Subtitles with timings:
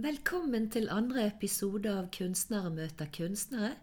[0.00, 3.74] Velkommen til andre episode av Kunstnere møter kunstnere,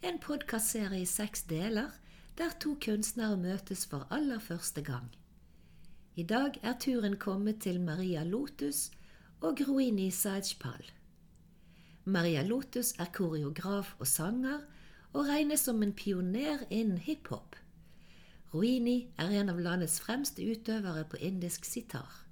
[0.00, 1.90] en podkastserie i seks deler
[2.38, 5.10] der to kunstnere møtes for aller første gang.
[6.16, 8.86] I dag er turen kommet til Maria Lotus
[9.42, 10.88] og Groini Sajpal.
[12.04, 14.62] Maria Lotus er koreograf og sanger,
[15.12, 17.58] og regnes som en pioner innen hiphop.
[18.54, 22.22] Rohini er en av landets fremste utøvere på indisk sitar.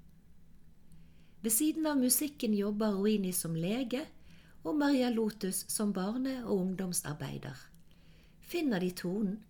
[1.44, 4.06] Ved siden av musikken jobber Roini som lege
[4.64, 7.58] og Maria Lotus som barne- og ungdomsarbeider.
[8.40, 9.42] Finner de tonen?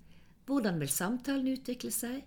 [0.46, 2.24] Hvordan vil samtalen utvikle seg?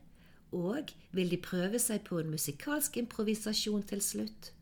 [0.56, 4.54] Og vil de prøve seg på en musikalsk improvisasjon til slutt?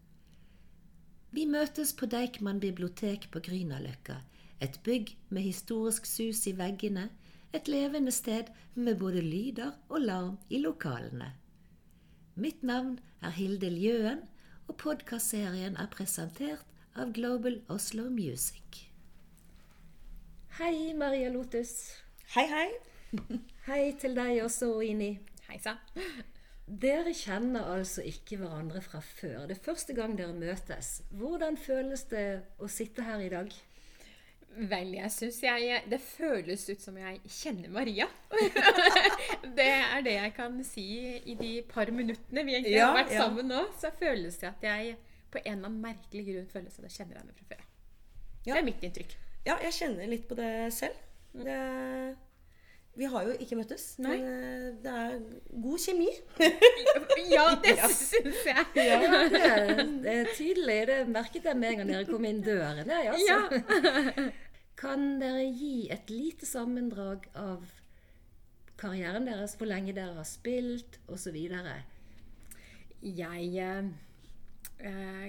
[1.31, 4.17] Vi møtes på Deichman bibliotek på Grünerløkka,
[4.59, 7.11] et bygg med historisk sus i veggene,
[7.53, 11.35] et levende sted med både lyder og larm i lokalene.
[12.35, 14.25] Mitt navn er Hilde Ljøen,
[14.67, 16.65] og podkastserien er presentert
[16.97, 18.85] av Global Oslo Music.
[20.57, 21.73] Hei, Maria Lotus.
[22.35, 22.69] Hei, hei.
[23.67, 25.11] Hei til deg også, Ini.
[25.49, 25.81] Hei sann.
[26.65, 29.45] Dere kjenner altså ikke hverandre fra før.
[29.45, 31.03] Det er første gang dere møtes.
[31.13, 33.51] Hvordan føles det å sitte her i dag?
[34.55, 38.07] Vel, jeg syns jeg Det føles ut som jeg kjenner Maria.
[39.57, 40.85] det er det jeg kan si
[41.25, 43.25] i de par minuttene vi egentlig Ja, har vært ja.
[43.25, 43.65] sammen nå.
[43.81, 44.95] Så føles det at jeg
[45.33, 47.65] på en eller annen merkelig grunn seg at jeg kjenner henne fra før.
[48.45, 48.53] Ja.
[48.53, 49.17] Det er mitt inntrykk.
[49.45, 51.01] Ja, jeg kjenner litt på det selv.
[51.35, 51.57] Det,
[52.95, 54.13] vi har jo ikke møttes, Nei.
[54.21, 55.17] men eh, det er
[55.65, 56.07] god kjemi.
[57.25, 57.87] Ja, det Ja.
[57.89, 58.65] syns jeg.
[58.77, 58.97] Ja,
[59.33, 60.79] det er, det er tydelig.
[60.87, 62.87] Det merket jeg med en gang dere kom inn døren.
[62.87, 64.29] Ja, altså.
[64.75, 67.63] Kan dere gi et lite sammendrag av
[68.79, 71.37] karrieren deres, hvor lenge dere har spilt, osv.?
[73.05, 73.87] Jeg eh,
[74.89, 75.27] eh,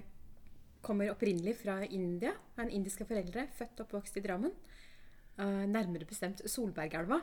[0.83, 2.33] kommer opprinnelig fra India.
[2.57, 3.47] Har en indiske foreldre.
[3.55, 4.55] Født og oppvokst i Drammen.
[5.39, 7.21] Eh, nærmere bestemt Solbergelva.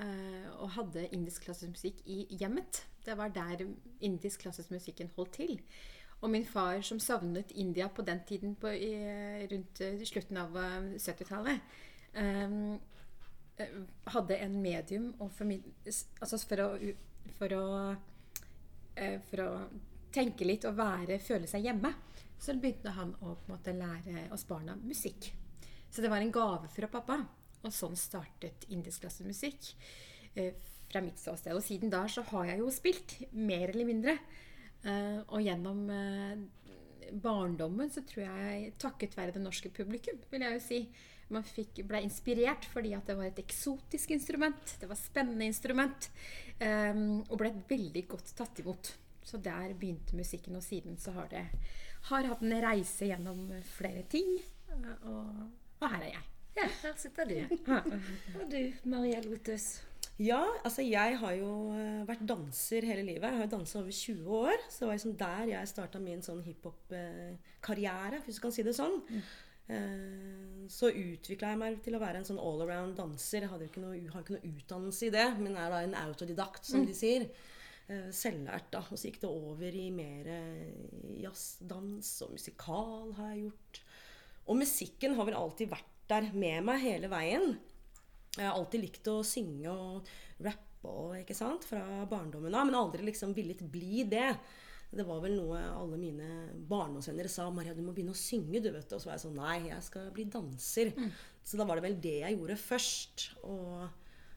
[0.00, 2.84] Eh, og hadde indisk klassisk musikk i hjemmet.
[3.04, 3.64] Det var der
[4.00, 5.56] indisk klassisk musikken holdt til.
[6.20, 8.92] Og min far, som savnet India på den tiden, på, i,
[9.50, 11.60] rundt slutten av eh, 70-tallet
[12.12, 12.56] eh,
[13.56, 13.78] eh,
[14.12, 16.68] Hadde en medium altså for å,
[17.38, 17.64] for å
[19.00, 19.50] eh, for å
[20.12, 21.92] tenke litt og være, føle seg hjemme,
[22.40, 25.30] så begynte han å måte lære oss barna musikk.
[25.90, 27.20] Så det var en gave fra pappa.
[27.60, 29.66] Og sånn startet indisk klassisk musikk
[30.34, 30.54] eh,
[30.88, 31.52] fra mitt ståsted.
[31.52, 34.16] Og siden da så har jeg jo spilt, mer eller mindre.
[34.88, 40.56] Eh, og gjennom eh, barndommen så tror jeg, takket være det norske publikum, vil jeg
[40.56, 40.80] jo si,
[41.30, 44.76] man fikk, ble inspirert fordi at det var et eksotisk instrument.
[44.80, 46.10] Det var et spennende instrument.
[46.60, 48.90] Um, og ble veldig godt tatt imot.
[49.24, 51.44] Så der begynte musikken, og siden så har det
[52.08, 54.38] har hatt en reise gjennom flere ting.
[55.04, 55.28] Og,
[55.80, 56.26] og her er jeg.
[56.56, 57.36] Ja, her sitter du.
[58.40, 58.58] Og du,
[58.90, 59.80] Maria Lotus.
[60.20, 63.24] Ja, altså jeg har jo eh, vært danser hele livet.
[63.24, 64.64] Jeg har jo danset over 20 år.
[64.68, 68.76] Så det var liksom der jeg starta min sånn hiphop-karriere, hvis du kan si det
[68.76, 69.00] sånn.
[69.08, 69.22] Mm.
[70.66, 73.44] Så utvikla jeg meg til å være en sånn all around danser.
[73.46, 76.66] Jeg hadde ikke noe, har ikke noe utdannelse i det, men er da en autodidakt,
[76.66, 77.28] som de sier.
[77.90, 78.84] Eh, Selvlært, da.
[78.86, 80.74] Og så gikk det over i mer eh,
[81.24, 83.80] jazzdans og musikal har jeg gjort.
[84.50, 87.56] Og musikken har vel alltid vært der med meg hele veien.
[88.36, 90.10] Jeg har alltid likt å synge og
[90.44, 94.30] rappe og, ikke sant, fra barndommen av, men aldri liksom villet bli det.
[94.90, 96.28] Det var vel noe alle mine
[96.70, 97.46] barndomsvenner sa.
[97.50, 98.96] 'Maria, du må begynne å synge', du, vet du.
[98.96, 100.90] Og så var jeg sånn Nei, jeg skal bli danser.
[101.46, 103.26] Så da var det vel det jeg gjorde først.
[103.46, 103.84] Og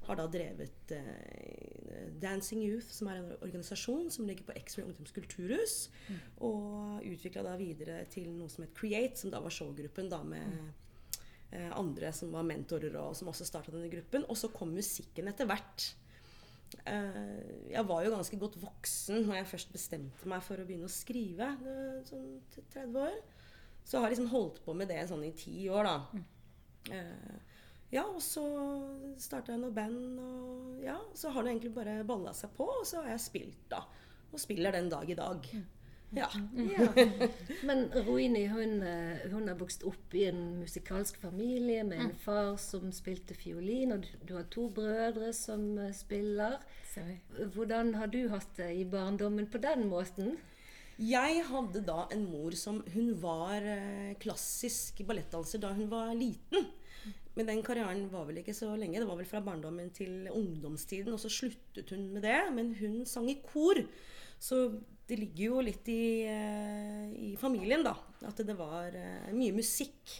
[0.03, 5.15] har da drevet eh, Dancing Youth, som er en organisasjon som ligger på X-Ray Ungdoms
[5.15, 5.77] Kulturhus.
[6.43, 10.43] Og utvikla da videre til noe som het Create, som da var showgruppen da med
[10.43, 10.71] eh,
[11.75, 14.25] andre som var mentorer og som også starta denne gruppen.
[14.29, 15.89] Og så kom musikken etter hvert.
[16.89, 20.89] Eh, jeg var jo ganske godt voksen når jeg først bestemte meg for å begynne
[20.89, 21.51] å skrive.
[21.69, 23.17] eh, sånn til 30 år.
[23.83, 26.23] Så jeg har liksom holdt på med det sånn i ti år, da.
[26.93, 27.35] Eh,
[27.93, 28.43] ja, og så
[29.21, 32.87] starta jeg noe band, og ja, så har det egentlig bare balla seg på, og
[32.89, 33.83] så har jeg spilt, da.
[34.31, 35.49] Og spiller den dag i dag.
[36.13, 36.29] Ja.
[36.77, 36.87] Ja.
[37.67, 42.55] Men Roini hun, eh, hun har vokst opp i en musikalsk familie med en far
[42.61, 46.59] som spilte fiolin, og du, du har to brødre som eh, spiller.
[47.55, 50.35] Hvordan har du hatt det i barndommen på den måten?
[51.01, 56.67] Jeg hadde da en mor som Hun var eh, klassisk ballettdanser da hun var liten.
[57.33, 58.99] Men den karrieren var vel ikke så lenge.
[59.01, 61.13] Det var vel fra barndommen til ungdomstiden.
[61.15, 62.39] Og så sluttet hun med det.
[62.53, 63.81] Men hun sang i kor.
[64.43, 64.67] Så
[65.07, 67.95] det ligger jo litt i, eh, i familien, da.
[68.27, 70.13] At det var eh, mye musikk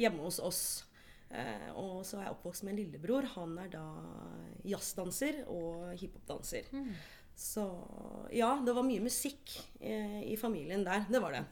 [0.00, 0.62] hjemme hos oss.
[1.30, 3.28] Eh, og så er jeg oppvokst med en lillebror.
[3.36, 3.84] Han er da
[4.68, 6.70] jazzdanser og hiphopdanser.
[7.40, 7.66] Så
[8.36, 11.06] ja, det var mye musikk i familien der.
[11.08, 11.44] Det var det.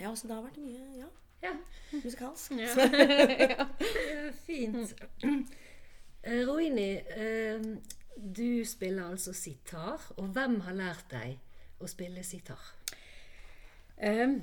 [0.00, 1.10] Ja, så det har vært mye ja,
[1.44, 1.52] Ja,
[1.92, 2.52] musikalsk.
[2.56, 3.66] ja,
[4.46, 4.94] fint.
[6.22, 7.60] Eh, Roini, eh,
[8.16, 10.00] du spiller altså sitar.
[10.16, 11.36] Og hvem har lært deg
[11.84, 12.62] å spille sitar?
[14.00, 14.40] Ehm,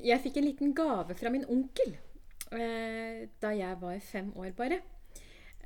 [0.00, 1.92] jeg fikk en liten gave fra min onkel
[2.50, 4.80] eh, da jeg var fem år bare.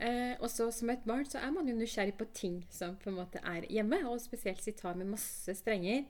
[0.03, 3.13] Eh, og så som et barn så er man jo nysgjerrig på ting som på
[3.13, 6.05] en måte er hjemme, og spesielt sitar med masse strenger.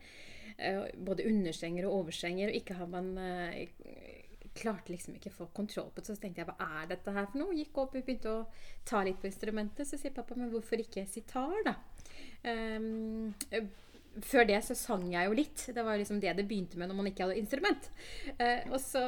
[0.57, 3.69] Eh, både understrenger og overstrenger, og ikke har man eh,
[4.57, 6.11] klarte liksom ikke å få kontroll på det.
[6.11, 7.57] Så tenkte jeg hva er dette her for noe?
[7.57, 8.43] Gikk opp og begynte å
[8.89, 9.89] ta litt på instrumentet.
[9.89, 11.77] Så sier pappa men hvorfor ikke sitar, da?
[12.43, 13.63] Eh,
[14.21, 15.65] før det så sang jeg jo litt.
[15.75, 17.89] Det var liksom det det begynte med når man ikke hadde instrument.
[18.37, 19.05] Eh, og så,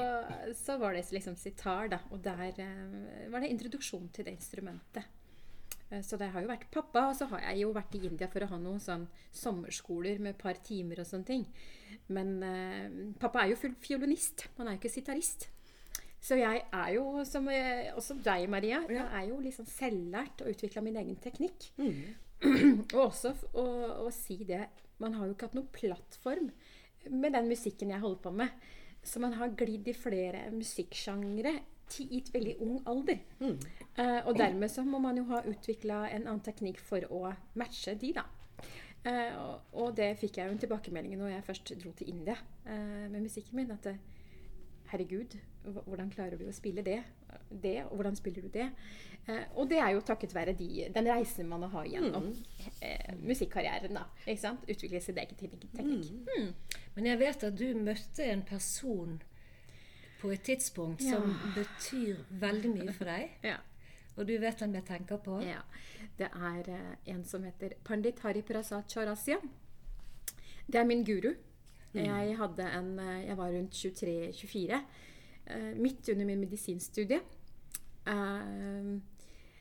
[0.56, 2.00] så var det liksom sitar, da.
[2.14, 5.10] Og der eh, var det introduksjon til det instrumentet.
[5.90, 8.28] Eh, Så det har jo vært pappa, og så har jeg jo vært i India
[8.28, 11.46] for å ha noen sånn sommerskoler med et par timer og sånne ting.
[12.08, 12.90] Men eh,
[13.20, 15.48] pappa er jo full fiolinist, han er jo ikke sitarist.
[16.24, 20.54] Så jeg er jo, som eh, også deg, Maria, jeg er jo liksom selvlært og
[20.54, 21.68] utvikla min egen teknikk.
[22.94, 23.64] og også å,
[24.04, 24.66] å si det
[25.00, 26.50] Man har jo ikke hatt noen plattform
[27.10, 28.48] med den musikken jeg holder på med.
[29.04, 31.52] Så man har glidd i flere musikksjangre
[32.00, 33.20] i et veldig ung alder.
[33.94, 37.28] Eh, og dermed så må man jo ha utvikla en annen teknikk for å
[37.60, 38.26] matche de, da.
[39.04, 39.36] Eh,
[39.72, 43.20] og, det fikk jeg jo en tilbakemelding når jeg først dro til India eh, med
[43.20, 43.74] musikken min.
[43.74, 43.90] At
[44.92, 47.02] herregud, hvordan klarer du å spille det?
[47.50, 48.68] Det, og hvordan spiller du det?
[49.26, 52.30] Eh, og det er jo takket være de, den reisen man har gjennom
[52.80, 53.96] eh, musikkarrieren.
[53.96, 54.66] da, ikke sant?
[54.68, 55.70] Utvikle sin egen teknikk.
[55.76, 56.74] teknikk.
[56.96, 59.16] Men jeg vet at du møtte en person
[60.20, 63.38] på et tidspunkt som betyr veldig mye for deg.
[63.52, 63.60] Ja.
[64.14, 65.40] Og du vet hvem jeg tenker på?
[65.42, 65.64] Ja.
[66.14, 69.40] Det er uh, en som heter Pandit Hari Prasad Chaurasia.
[70.66, 71.32] Det er min guru.
[71.94, 74.78] Jeg, hadde en, eh, jeg var rundt 23-24,
[75.50, 77.20] uh, midt under min medisinstudie.
[78.06, 78.96] Uh,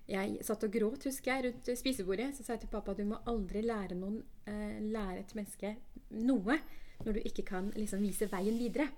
[0.09, 2.33] jeg satt og gråt, husker jeg, rundt spisebordet.
[2.35, 5.75] Så sa jeg til pappa du må aldri lære, noen, eh, lære et menneske
[6.23, 6.57] noe
[7.03, 8.89] når du ikke kan liksom, vise veien videre.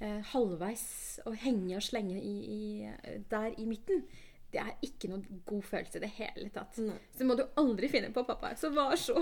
[0.00, 0.82] Eh, halvveis
[1.28, 4.06] å henge og slenge i, i, der i midten,
[4.50, 6.78] det er ikke noen god følelse i det hele tatt.
[6.82, 6.96] Nei.
[7.14, 8.54] Så må du aldri finne på pappa.
[8.58, 9.20] Så var så,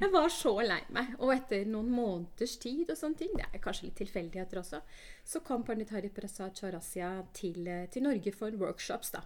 [0.00, 1.12] jeg var så lei meg.
[1.20, 4.80] Og etter noen måneders tid og sånne ting, det er kanskje litt tilfeldigheter også,
[5.28, 9.22] så kom Panditari Prasad Chaurasia til, eh, til Norge for workshops, da.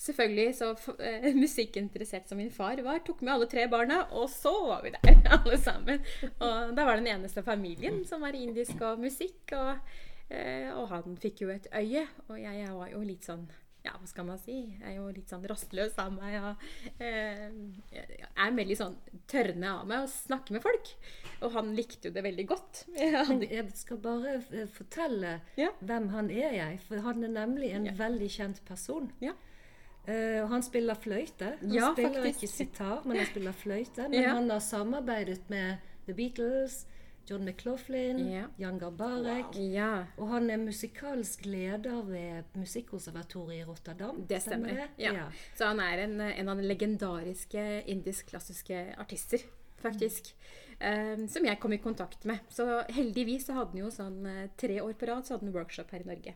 [0.00, 0.70] Selvfølgelig så
[1.04, 4.94] eh, musikkinteressert som min far var, tok med alle tre barna, og så var vi
[4.94, 6.00] der alle sammen.
[6.38, 9.90] Og da var det den eneste familien som var indisk og musikk, og,
[10.32, 12.06] uh, og han fikk jo et øye.
[12.30, 13.44] Og jeg, jeg var jo litt sånn
[13.80, 14.58] ja, hva skal man si?
[14.76, 16.34] Jeg er jo litt sånn rastløs av meg.
[16.44, 16.64] Og,
[17.00, 17.46] eh,
[17.94, 18.96] jeg er veldig sånn
[19.30, 20.90] tørrende av meg å snakke med folk.
[21.40, 22.82] Og han likte jo det veldig godt.
[23.00, 24.34] Ja, Men jeg skal bare
[24.74, 25.70] fortelle Ja.
[25.80, 26.80] hvem han er, jeg.
[26.88, 29.08] For han er nemlig en veldig kjent person.
[29.24, 29.32] Ja.
[30.42, 31.56] Og han spiller fløyte.
[31.60, 32.42] Han Ja, spiller faktisk.
[32.42, 34.08] ikke sitar, men han spiller fløyte.
[34.08, 34.34] Men Ja.
[34.34, 36.86] han har samarbeidet med The Beatles,
[37.30, 38.46] John McLaughlin, Ja.
[38.58, 39.54] Jan Garbarek.
[39.72, 40.04] ja.
[40.18, 44.24] Og han er musikalsk leder ved Musikkonservatoriet i Rotterdam.
[44.26, 44.88] Det stemmer.
[44.98, 45.12] Ja.
[45.12, 45.24] Ja.
[45.56, 49.38] Så han er en, en av de legendariske indisk-klassiske artister,
[49.82, 50.32] faktisk.
[50.80, 52.38] eh, som jeg kom i kontakt med.
[52.48, 55.52] Så heldigvis så hadde han jo sånn eh, tre år på rad så hadde han
[55.54, 56.34] workshop her i Norge.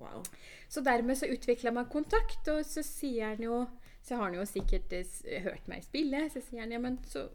[0.00, 0.22] Wow.
[0.68, 3.66] Så dermed så utvikla man kontakt, og så sier han jo
[4.00, 7.26] Så har han jo sikkert eh, hørt meg spille, så sier han ja, men så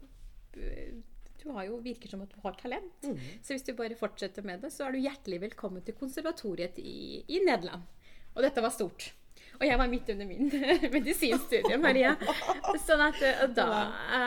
[0.58, 0.96] eh,
[1.38, 3.06] Du har jo virker som at du har talent.
[3.44, 7.22] Så hvis du bare fortsetter med det, så er du hjertelig velkommen til konservatoriet i,
[7.28, 7.86] i Nederland.
[8.34, 9.12] Og dette var stort.
[9.60, 10.50] Og jeg var midt under min
[10.96, 12.16] medisinstudie, Maria.
[12.88, 13.68] Sånn at eh, da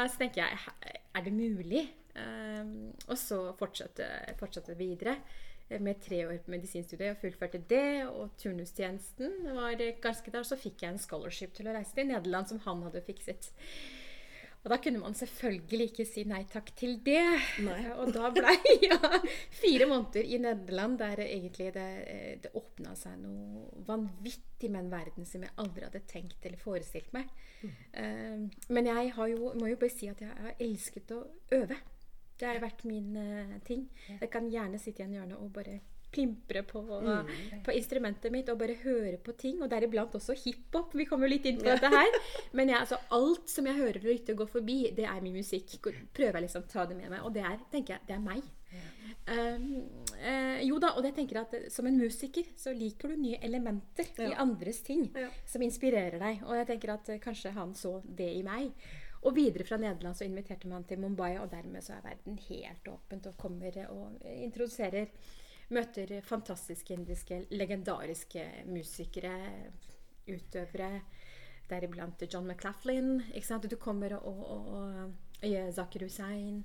[0.07, 1.89] så tenker jeg Er det mulig?
[2.19, 4.07] Um, og så fortsette,
[4.39, 5.13] fortsette videre
[5.77, 7.13] med tre år på medisinstudiet.
[7.13, 10.43] og fullførte det, og turnustjenesten var ganske der.
[10.43, 13.51] Så fikk jeg en scholarship til å reise til Nederland, som han hadde fikset.
[14.59, 17.23] Og da kunne man selvfølgelig ikke si nei takk til det.
[17.63, 17.79] Nei.
[18.01, 18.51] Og da ble
[18.89, 18.97] ja,
[19.55, 24.91] fire måneder i Nederland der egentlig det, eh, det åpna seg noe vanvittig med en
[24.91, 27.31] verden som jeg aldri hadde tenkt eller forestilt meg.
[27.63, 31.23] Eh, men jeg har jo, må jo bare si at jeg har elsket å
[31.61, 31.79] øve.
[32.39, 33.87] Det har vært min uh, ting.
[34.15, 35.79] Jeg kan gjerne sitte i en hjørne og bare
[36.09, 36.81] plimpre på,
[37.65, 39.59] på instrumentet mitt og bare høre på ting.
[39.61, 40.95] Og deriblant også hiphop.
[40.97, 42.15] Vi kommer litt inn på dette her.
[42.57, 45.77] Men jeg, altså, alt som jeg hører og lytter går forbi, det er min musikk.
[45.85, 47.21] Prøver jeg liksom å ta det med meg.
[47.27, 48.41] Og det er, tenker jeg, det er meg.
[49.29, 49.83] Um,
[50.25, 53.37] eh, jo da, og jeg tenker at eh, som en musiker så liker du nye
[53.45, 55.29] elementer i andres ting Ja.
[55.45, 56.41] som inspirerer deg.
[56.47, 58.73] Og jeg tenker at eh, kanskje han så det i meg.
[59.27, 62.87] Og videre fra Nederland så inviterte man til Mumbai, og dermed så er verden helt
[62.87, 65.11] åpent og kommer og introduserer
[65.69, 69.35] Møter fantastiske indiske, legendariske musikere,
[70.25, 71.01] utøvere.
[71.69, 73.19] Deriblant John McLaughlin.
[73.35, 73.67] Ikke sant?
[73.69, 76.63] Du kommer og, og, og og Zakir Hussain.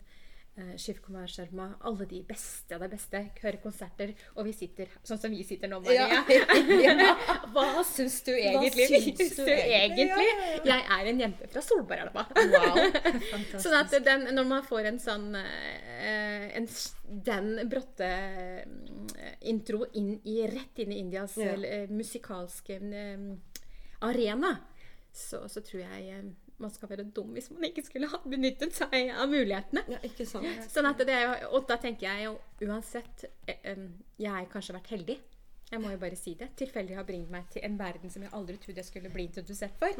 [0.78, 1.72] Shiv Kumar Sharma.
[1.82, 3.20] Alle de beste av de beste.
[3.42, 4.12] Hører konserter.
[4.36, 6.20] Og vi sitter sånn som vi sitter nå, Maria.
[7.54, 8.86] Hva syns du egentlig?
[8.92, 10.06] syns du egentlig?
[10.06, 10.60] Ja, ja, ja.
[10.70, 12.26] Jeg er en jente fra Solbergelva.
[12.54, 12.78] Wow.
[13.64, 16.68] Sånn at den, når man får en sånn eh, en,
[17.26, 21.54] Den bråtte eh, intro inn i, rett inn i Indias Ja.
[21.58, 23.26] eh, musikalske eh,
[24.06, 24.54] arena,
[25.14, 26.24] så, så tror jeg eh,
[26.62, 29.84] man skal være dum hvis man ikke skulle ha benyttet seg av mulighetene.
[29.90, 30.68] Ja, ikke sant?
[30.70, 32.34] Sånn at det er jo, og da tenker jeg jo
[32.68, 33.86] uansett eh,
[34.20, 35.18] Jeg har kanskje vært heldig.
[35.72, 36.52] Jeg må jo bare si det.
[36.60, 39.78] Tilfeldig har bringt meg til en verden som jeg aldri trodde jeg skulle bli introdusert
[39.80, 39.96] for.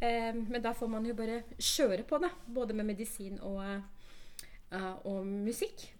[0.00, 2.30] Eh, men da får man jo bare kjøre på, da.
[2.48, 3.60] Både med medisin og,
[4.72, 5.90] uh, og musikk.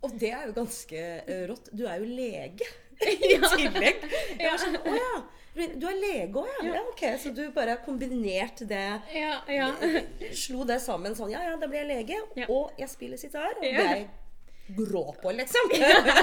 [0.00, 1.70] Og det er jo ganske eh, rått.
[1.76, 2.66] Du er jo lege
[3.10, 4.08] i tillegg.
[4.38, 5.12] Jeg var sånn, å ja.
[5.50, 6.76] Du er lege òg, ja.
[6.76, 6.80] ja.
[6.92, 8.84] Ok, Så du bare har kombinert det
[9.16, 9.66] Ja, ja.
[10.44, 13.56] Slo det sammen sånn Ja, ja, da blir jeg lege, og jeg spiller sitar.
[13.58, 14.08] Og det er jeg
[14.78, 15.70] rå på, liksom.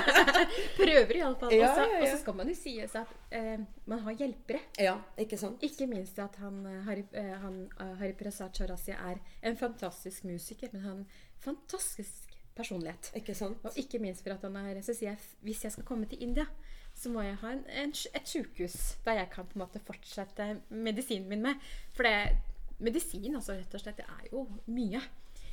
[0.78, 1.54] Prøver iallfall.
[1.54, 2.02] Ja, ja, ja.
[2.02, 4.62] Og så skal man jo sies at eh, man har hjelpere.
[4.80, 5.64] Ja, ikke sant?
[5.66, 7.60] Ikke minst at han, Harry, Hari, eh, han
[8.00, 11.04] Harry Prasad Chaurasia er en fantastisk musiker, men han
[11.44, 12.27] fantastisk
[12.58, 13.12] personlighet.
[13.20, 13.62] Ikke sant?
[13.64, 16.22] Og ikke minst for at han er Så sier jeg hvis jeg skal komme til
[16.24, 16.48] India,
[16.98, 20.50] så må jeg ha en, en, et sykehus der jeg kan på en måte fortsette
[20.74, 21.70] medisinen min med.
[21.94, 22.38] For det,
[22.82, 25.02] medisin altså rett og slett, det er jo mye.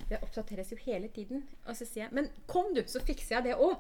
[0.09, 1.45] Det oppdateres jo hele tiden.
[1.67, 3.77] Og så sier jeg Men kom du, så fikser jeg det òg.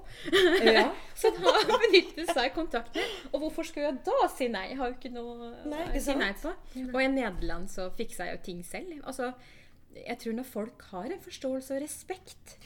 [0.64, 0.86] Ja.
[1.20, 3.10] så da benyttet seg kontakter.
[3.32, 4.68] Og hvorfor skulle jeg da si nei?
[4.72, 6.54] Jeg har jo ikke noe Nei, å si nei på.
[6.86, 8.96] Og i Nederland så fiksa jeg jo ting selv.
[9.04, 9.32] Altså,
[9.98, 12.56] jeg tror når folk har en forståelse og respekt,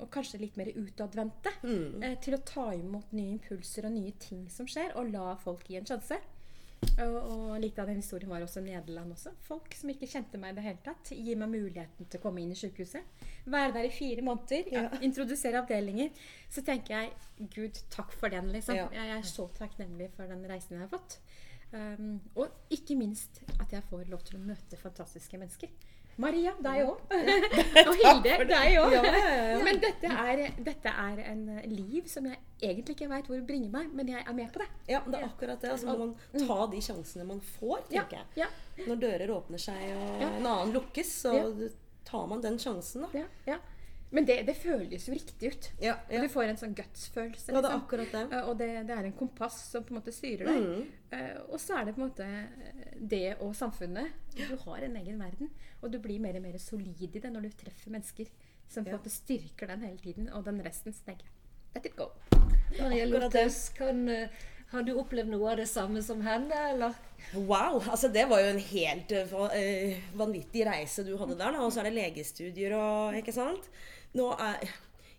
[0.00, 2.02] og kanskje litt mer utadvendte, Mm.
[2.02, 5.64] eh, til å ta imot nye impulser og nye ting som skjer, og la folk
[5.68, 6.18] gi en sjanse.
[6.98, 9.30] Og, og litt av den historien var også Nederland også.
[9.46, 12.42] Folk som ikke kjente meg i det hele tatt, gir meg muligheten til å komme
[12.42, 13.04] inn i sykehuset.
[13.46, 14.88] Være der i fire måneder, Ja.
[15.00, 16.10] introdusere avdelinger.
[16.50, 17.12] Så tenker jeg
[17.54, 18.74] Gud, takk for den, liksom.
[18.74, 18.88] Ja.
[18.90, 21.18] Jeg er så takknemlig for den reisen jeg har fått.
[21.72, 25.68] Um, og ikke minst at jeg får lov til å møte fantastiske mennesker.
[26.20, 26.98] Maria, deg òg.
[27.88, 28.96] og Hilde, deg òg.
[29.64, 33.46] Men dette er, dette er en eh, liv som jeg egentlig ikke veit hvor det
[33.48, 34.68] bringer meg, men jeg er med på det.
[34.90, 35.70] Ja, det er akkurat det.
[35.72, 38.44] Altså, må man ta de sjansene man får, tenker jeg.
[38.44, 38.50] ja,
[38.86, 41.34] Når dører åpner seg og en annen lukkes, så
[42.04, 43.24] tar man den sjansen, da.
[44.12, 44.18] Ja, ja.
[44.18, 45.70] Men det, det føles jo riktig ut.
[45.80, 47.48] Ja, Og Du får en sånn guts-følelse.
[47.48, 47.82] Ja, det er liksom.
[47.86, 48.42] akkurat det.
[48.44, 50.62] Og det, det er en kompass som på en måte styrer deg.
[50.68, 50.86] Mm.
[51.16, 54.12] Eh, og så er det på en måte eh, det og samfunnet.
[54.36, 55.48] Du har en egen verden.
[55.80, 58.28] Og du blir mer og mer solid i det når du treffer mennesker
[58.68, 59.00] som på en Ja.
[59.00, 60.28] måte styrker den hele tiden.
[60.36, 61.24] Og den resten stenger.
[61.74, 62.10] let it go.
[62.78, 64.28] Maria Lottes, kan, eh,
[64.72, 66.92] har du opplevd noe av det samme som henne, eller?
[67.34, 67.80] Wow!
[67.88, 71.52] altså Det var jo en helt uh, vanvittig reise du hadde der.
[71.52, 73.68] da, Og så er det legestudier og Ikke sant?
[74.14, 74.66] Er,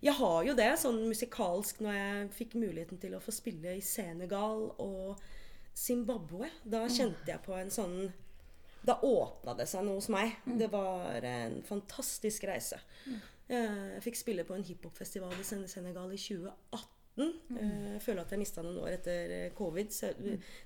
[0.04, 3.80] jeg har jo det sånn musikalsk når jeg fikk muligheten til å få spille i
[3.82, 5.16] Senegal og
[5.74, 6.50] Zimbabwe.
[6.62, 8.12] Da kjente jeg på en sånn
[8.84, 10.36] Da åpna det seg noe hos meg.
[10.44, 12.78] Det var en fantastisk reise.
[13.48, 16.90] Jeg fikk spille på en hiphopfestival i Senegal i 2018.
[17.16, 19.90] Eh, Jeg føler at jeg mista noen år etter eh, covid.
[19.92, 20.12] Så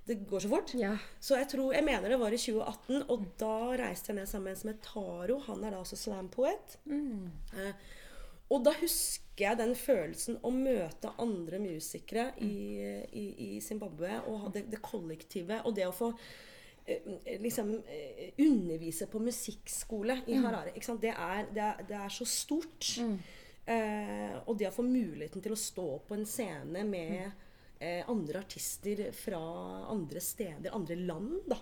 [0.09, 0.75] det går så fort.
[0.79, 0.93] Ja.
[1.21, 4.59] Så jeg tror, jeg mener det var i 2018, og da reiste jeg ned sammen
[4.67, 5.39] med Taro.
[5.47, 6.79] Han er da også slampoet.
[6.91, 7.73] Eh,
[8.49, 12.81] og da husker jeg den følelsen å møte andre musikere i,
[13.13, 14.23] i, i Zimbabwe.
[14.31, 15.61] Og det, det kollektive.
[15.69, 16.09] Og det å få
[16.89, 20.73] eh, liksom eh, undervise på musikkskole i Harare.
[20.75, 21.05] Ikke sant?
[21.05, 22.89] Det, er, det, er, det er så stort.
[23.69, 27.48] Eh, og det å få muligheten til å stå på en scene med eh,
[28.11, 29.39] andre artister fra
[29.93, 31.59] andre steder, andre land, da.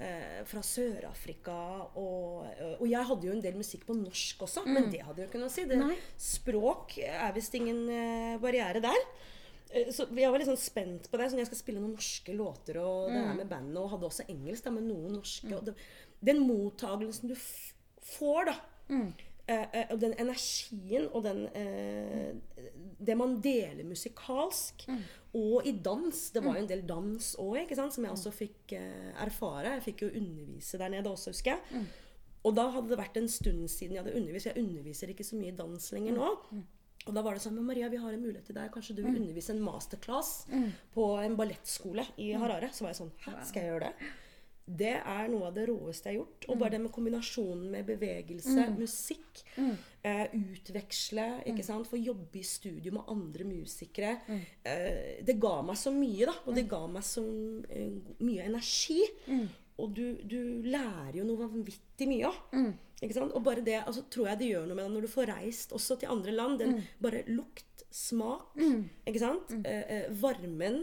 [0.00, 1.56] Eh, fra Sør-Afrika
[2.00, 2.46] og,
[2.80, 5.38] og jeg hadde jo en del musikk på norsk også, men det hadde jo ikke
[5.42, 5.64] noe å si.
[5.68, 5.76] Det,
[6.16, 9.02] språk er visst ingen eh, barriere der.
[9.70, 11.28] Eh, Så jeg var litt sånn spent på det.
[11.30, 14.24] Sånn jeg skal spille noen norske låter og det her med bandet, og hadde også
[14.32, 15.52] engelsk, da, men noen norske.
[15.58, 15.74] Og det,
[16.24, 18.56] den mottagelsen du får, da
[18.88, 22.34] eh, eh, og den energien og den eh,
[22.98, 24.86] Det man deler musikalsk.
[25.38, 26.30] Og i dans.
[26.34, 29.74] Det var jo en del dans òg, som jeg også fikk eh, erfare.
[29.78, 31.84] Jeg fikk jo undervise der nede også, husker jeg.
[32.44, 34.46] Og da hadde det vært en stund siden jeg hadde undervist.
[34.46, 36.30] Jeg underviser ikke så mye i dans lenger nå.
[37.08, 38.70] Og da var det sånn Men Maria, vi har en mulighet til deg.
[38.74, 40.46] Kanskje du vil undervise en masterclass
[40.94, 42.68] på en ballettskole i Harare?
[42.72, 44.10] Så var jeg sånn Hæ, skal jeg gjøre det?
[44.68, 46.46] Det er noe av det råeste jeg har gjort.
[46.52, 49.42] Og bare det med kombinasjonen med bevegelse, musikk,
[50.04, 54.18] eh, utveksle, ikke sant, få jobbe i studio med andre musikere.
[54.64, 56.34] Eh, det ga meg så mye, da.
[56.46, 57.24] Og det ga meg så
[57.70, 59.00] eh, mye energi.
[59.78, 62.38] Og du, du lærer jo noe vanvittig mye òg.
[63.00, 63.32] Ikke sant?
[63.32, 65.72] Og bare det altså, tror jeg det gjør noe med deg når du får reist
[65.72, 66.58] også til andre land.
[66.58, 68.50] Den bare lukt, smak,
[69.08, 69.52] ikke sant?
[69.64, 70.76] Eh, eh, varmen,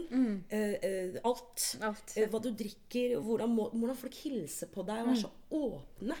[0.50, 1.76] eh, eh, alt.
[1.80, 5.30] Alt, Eh, hva du drikker, hvordan, må, hvordan folk hilser på deg og er så
[5.54, 6.16] åpne.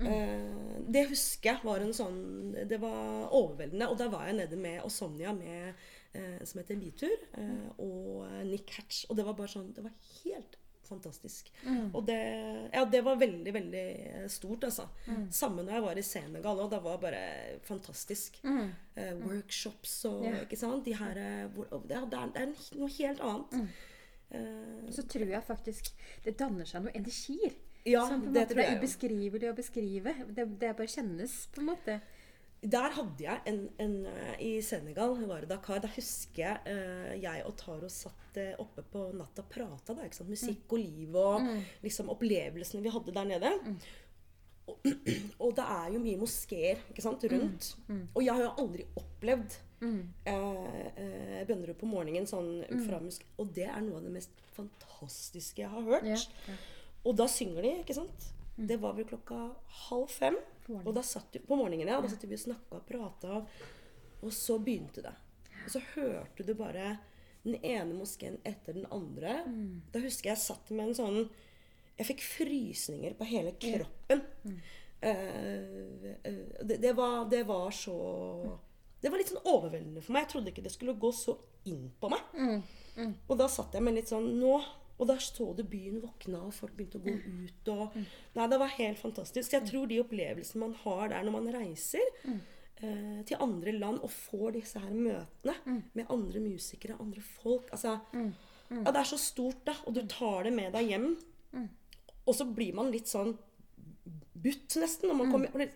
[0.00, 3.88] Eh, det husker jeg var en sånn Det var overveldende.
[3.90, 5.74] Og da var jeg nede med og Sonja med
[6.48, 7.18] som heter Bitur,
[7.78, 9.04] og Nick Hatch.
[9.10, 9.92] Og det var bare sånn Det var
[10.24, 10.56] helt
[10.88, 11.50] fantastisk.
[11.92, 12.18] Og det,
[12.72, 13.84] ja, det var veldig, veldig
[14.32, 14.86] stort, altså.
[15.34, 16.70] Samme når jeg var i Senegal òg.
[16.72, 17.24] Det var bare
[17.66, 18.40] fantastisk.
[18.96, 20.40] Eh, workshops og yeah.
[20.46, 20.84] ikke sant.
[20.86, 23.70] De her eh, hvor, ja, det, er- det, er, noe helt annet.
[24.30, 25.92] Eh, Så tror jeg faktisk
[26.24, 27.54] det danner seg noen energier.
[27.86, 30.14] Ja, som på en det måte det er ubeskrivelig å beskrive.
[30.34, 32.00] Det, det bare kjennes, på en måte.
[32.66, 37.12] Der hadde jeg en, en eh, I Senegal, var i Dakar, da husker jeg eh,
[37.22, 39.94] jeg og Taro satt eh, oppe på natta og prata.
[39.94, 40.32] Da, ikke sant?
[40.32, 41.46] Musikk og liv og
[41.84, 43.52] liksom opplevelsene vi hadde der nede.
[44.66, 44.88] Og,
[45.44, 47.70] og det er jo mye moskeer sant, rundt.
[48.16, 53.28] Og jeg har jo aldri opplevd eh, eh, bønnerop på morgenen sånn fra musk...
[53.38, 56.08] Og det er noe av det mest fantastiske jeg har hørt.
[56.08, 56.18] Ja,
[56.50, 56.58] ja.
[57.06, 58.30] Og da synger de, ikke sant?
[58.56, 59.38] Det var vel klokka
[59.86, 60.38] halv fem.
[60.68, 62.00] Og da satt vi, på morgenen, ja.
[62.02, 63.42] Da satt vi og snakka og prata.
[64.24, 65.14] Og så begynte det.
[65.64, 66.96] Og så hørte du bare
[67.46, 69.40] den ene moskeen etter den andre.
[69.94, 71.20] Da husker jeg satt med en sånn
[71.96, 74.24] Jeg fikk frysninger på hele kroppen.
[75.00, 77.96] Eh, uh, det, det, var, det var så
[79.00, 80.26] Det var litt sånn overveldende for meg.
[80.26, 81.36] Jeg trodde ikke det skulle gå så
[81.70, 82.34] inn på meg.
[83.28, 84.58] Og da satt jeg med litt sånn Nå
[84.98, 87.12] Og der så du byen våkna, og folk begynte å gå
[87.44, 87.68] ut.
[87.74, 87.96] Og,
[88.36, 89.52] nei, det var helt fantastisk.
[89.52, 92.06] Jeg tror de opplevelsene man har der når man reiser
[92.80, 95.54] eh, til andre land og får disse her møtene
[95.94, 97.98] med andre musikere, andre folk altså,
[98.70, 99.74] Ja, det er så stort, da.
[99.86, 101.10] Og du tar det med deg hjem.
[102.26, 103.36] Og så blir man litt sånn
[104.34, 105.06] butt, nesten.
[105.08, 105.68] Når man kommer,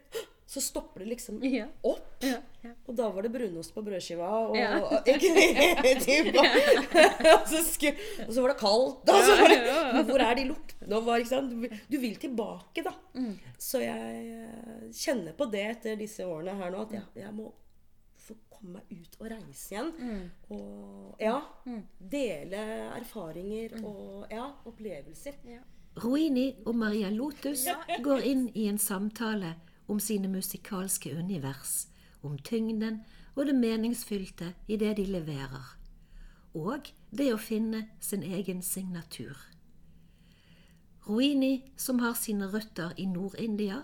[0.51, 1.69] så stopper det liksom Ja.
[1.87, 2.25] opp.
[2.27, 2.73] Ja, ja.
[2.91, 4.81] Og da var det brunost på brødskiva, og, Ja.
[5.07, 5.31] ikke,
[7.37, 7.87] og, så sku,
[8.27, 9.07] og så var det kaldt.
[9.15, 9.61] Og så var det,
[9.95, 10.91] men hvor er de luktene?
[10.99, 11.55] Og hva, ikke sant?
[11.55, 12.91] Du, du vil tilbake, da.
[13.63, 17.53] Så jeg eh, kjenner på det etter disse årene her nå, at jeg, jeg må
[18.19, 19.95] få komme meg ut og reise igjen.
[20.51, 21.39] Og ja,
[22.11, 22.67] dele
[22.99, 25.39] erfaringer og ja, opplevelser.
[26.03, 27.69] Roini og Maria Lotus
[28.03, 29.55] går inn i en samtale
[29.91, 31.89] om sine musikalske univers,
[32.23, 33.03] om tyngden
[33.35, 35.77] og det meningsfylte i det de leverer,
[36.55, 39.37] og det å finne sin egen signatur.
[41.09, 43.83] Roini, som har sine røtter i Nord-India,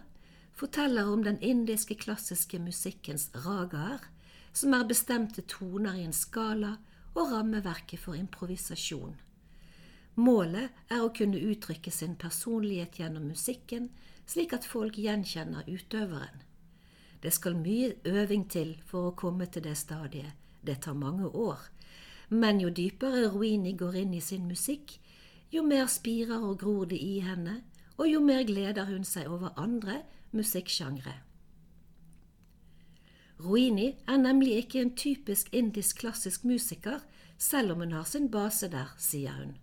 [0.57, 4.05] forteller om den indiske klassiske musikkens ragaer,
[4.53, 6.77] som er bestemte toner i en skala
[7.15, 9.17] og rammeverket for improvisasjon.
[10.17, 13.91] Målet er å kunne uttrykke sin personlighet gjennom musikken,
[14.27, 16.43] slik at folk gjenkjenner utøveren.
[17.23, 20.35] Det skal mye øving til for å komme til det stadiet.
[20.67, 21.59] Det tar mange år.
[22.29, 24.99] Men jo dypere Ruini går inn i sin musikk,
[25.51, 27.61] jo mer spirer og gror det i henne,
[27.97, 30.03] og jo mer gleder hun seg over andre
[30.35, 31.15] musikksjangre.
[33.39, 37.01] Ruini er nemlig ikke en typisk indisk klassisk musiker,
[37.39, 39.57] selv om hun har sin base der, sier hun.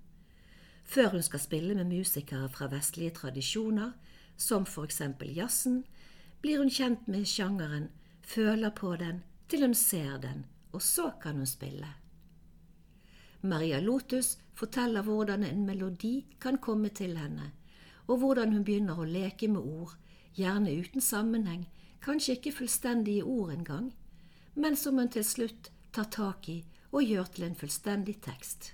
[0.83, 3.91] Før hun skal spille med musikere fra vestlige tradisjoner,
[4.37, 5.83] som for eksempel jazzen,
[6.41, 7.89] blir hun kjent med sjangeren,
[8.21, 11.87] føler på den, til hun ser den, og så kan hun spille.
[13.41, 17.51] Maria Lotus forteller hvordan en melodi kan komme til henne,
[18.07, 19.95] og hvordan hun begynner å leke med ord,
[20.35, 21.67] gjerne uten sammenheng,
[22.03, 23.91] kanskje ikke fullstendige ord engang,
[24.55, 28.73] men som hun til slutt tar tak i og gjør til en fullstendig tekst.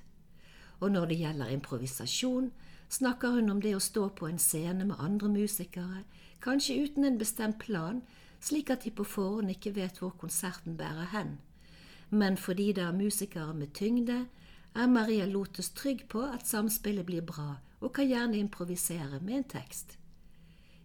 [0.79, 2.51] Og når det gjelder improvisasjon,
[2.89, 6.03] snakker hun om det å stå på en scene med andre musikere,
[6.41, 8.01] kanskje uten en bestemt plan,
[8.39, 11.37] slik at de på forhånd ikke vet hvor konserten bærer hen.
[12.09, 14.25] Men fordi det er musikere med tyngde,
[14.75, 19.43] er Maria Lotus trygg på at samspillet blir bra, og kan gjerne improvisere med en
[19.43, 19.97] tekst.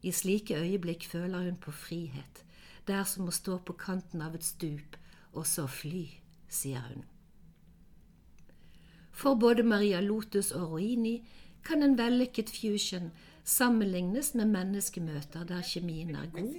[0.02, 2.44] I slike øyeblikk føler hun på frihet,
[2.86, 4.96] Det er som å stå på kanten av et stup
[5.32, 6.04] og så fly,
[6.48, 7.04] sier hun.
[9.14, 11.20] For både Maria Lotus og Roini
[11.64, 13.12] kan en vellykket fusion
[13.44, 16.54] sammenlignes med menneskemøter der kjemien er god,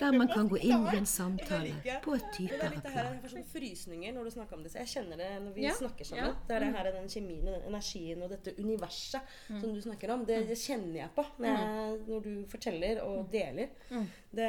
[0.00, 1.74] der man kan gå inn i en samtale
[2.04, 3.10] på et er dypere plan.
[3.12, 4.72] jeg får sånne frysninger når du snakker om det.
[4.78, 6.24] Jeg kjenner det når vi Ja, snakker sammen.
[6.24, 6.30] ja.
[6.32, 6.46] Mm.
[6.48, 9.20] Det er det her, den kjemien, den energien og dette universet
[9.60, 10.24] som du snakker om.
[10.24, 13.66] Det, det kjenner jeg på når, jeg, når du forteller og deler.
[13.66, 14.06] Det, Mm.
[14.36, 14.44] Det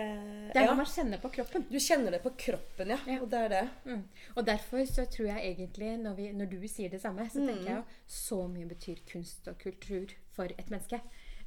[0.60, 1.64] er ja, man kjenner på kroppen.
[1.72, 2.98] du kjenner det på kroppen, ja.
[3.08, 3.20] Ja.
[3.22, 3.70] Og det er det.
[3.86, 4.02] Mm.
[4.36, 7.48] Og derfor så tror jeg egentlig, når, vi, når du sier det samme, så Mm.
[7.48, 11.00] tenker jeg jo så mye betyr kunst og kultur for et menneske.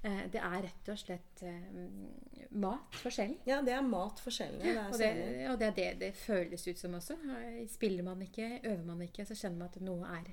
[0.03, 3.37] Eh, det er rett og slett eh, mat for sjelen.
[3.45, 4.61] Ja, det er mat for sjelen.
[4.63, 5.11] Det er Og det,
[5.53, 7.19] og det er det det føles ut som også.
[7.37, 10.31] Eh, Spiller man ikke, øver man ikke, så kjenner man at noe er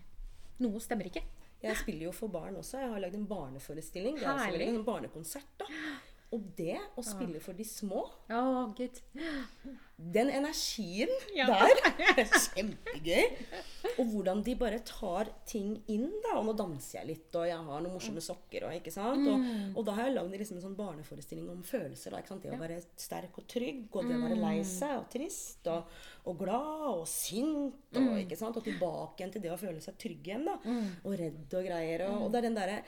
[0.63, 1.21] Noe stemmer ikke.
[1.61, 2.79] Jeg spiller jo for barn også.
[2.81, 4.15] Jeg har lagd en barneforestilling.
[4.17, 5.51] Det er altså en barnekonsert.
[5.59, 5.65] da.
[6.35, 8.01] Og det å spille for de små
[8.35, 8.73] oh.
[9.97, 11.45] Den energien Ja.
[11.47, 13.23] der er kjempegøy.
[13.97, 16.35] Og hvordan de bare tar ting inn, da.
[16.37, 18.67] Og nå danser jeg litt, og jeg har noen morsomme sokker.
[18.67, 19.23] Og, ikke sant?
[19.23, 19.71] Mm.
[19.71, 22.13] Og, og da har jeg lagd liksom en sånn barneforestilling om følelser.
[22.13, 22.37] Da?
[22.43, 24.67] Det å være sterk og trygg, og det å være lei Mm.
[24.69, 27.79] seg og trist, og, og glad og sint.
[27.95, 28.51] Og, Mm.
[28.51, 30.45] og tilbake igjen til det å føle seg trygg igjen.
[30.45, 30.59] da.
[31.07, 32.05] Og redd og greier.
[32.11, 32.83] Og, og det er den derre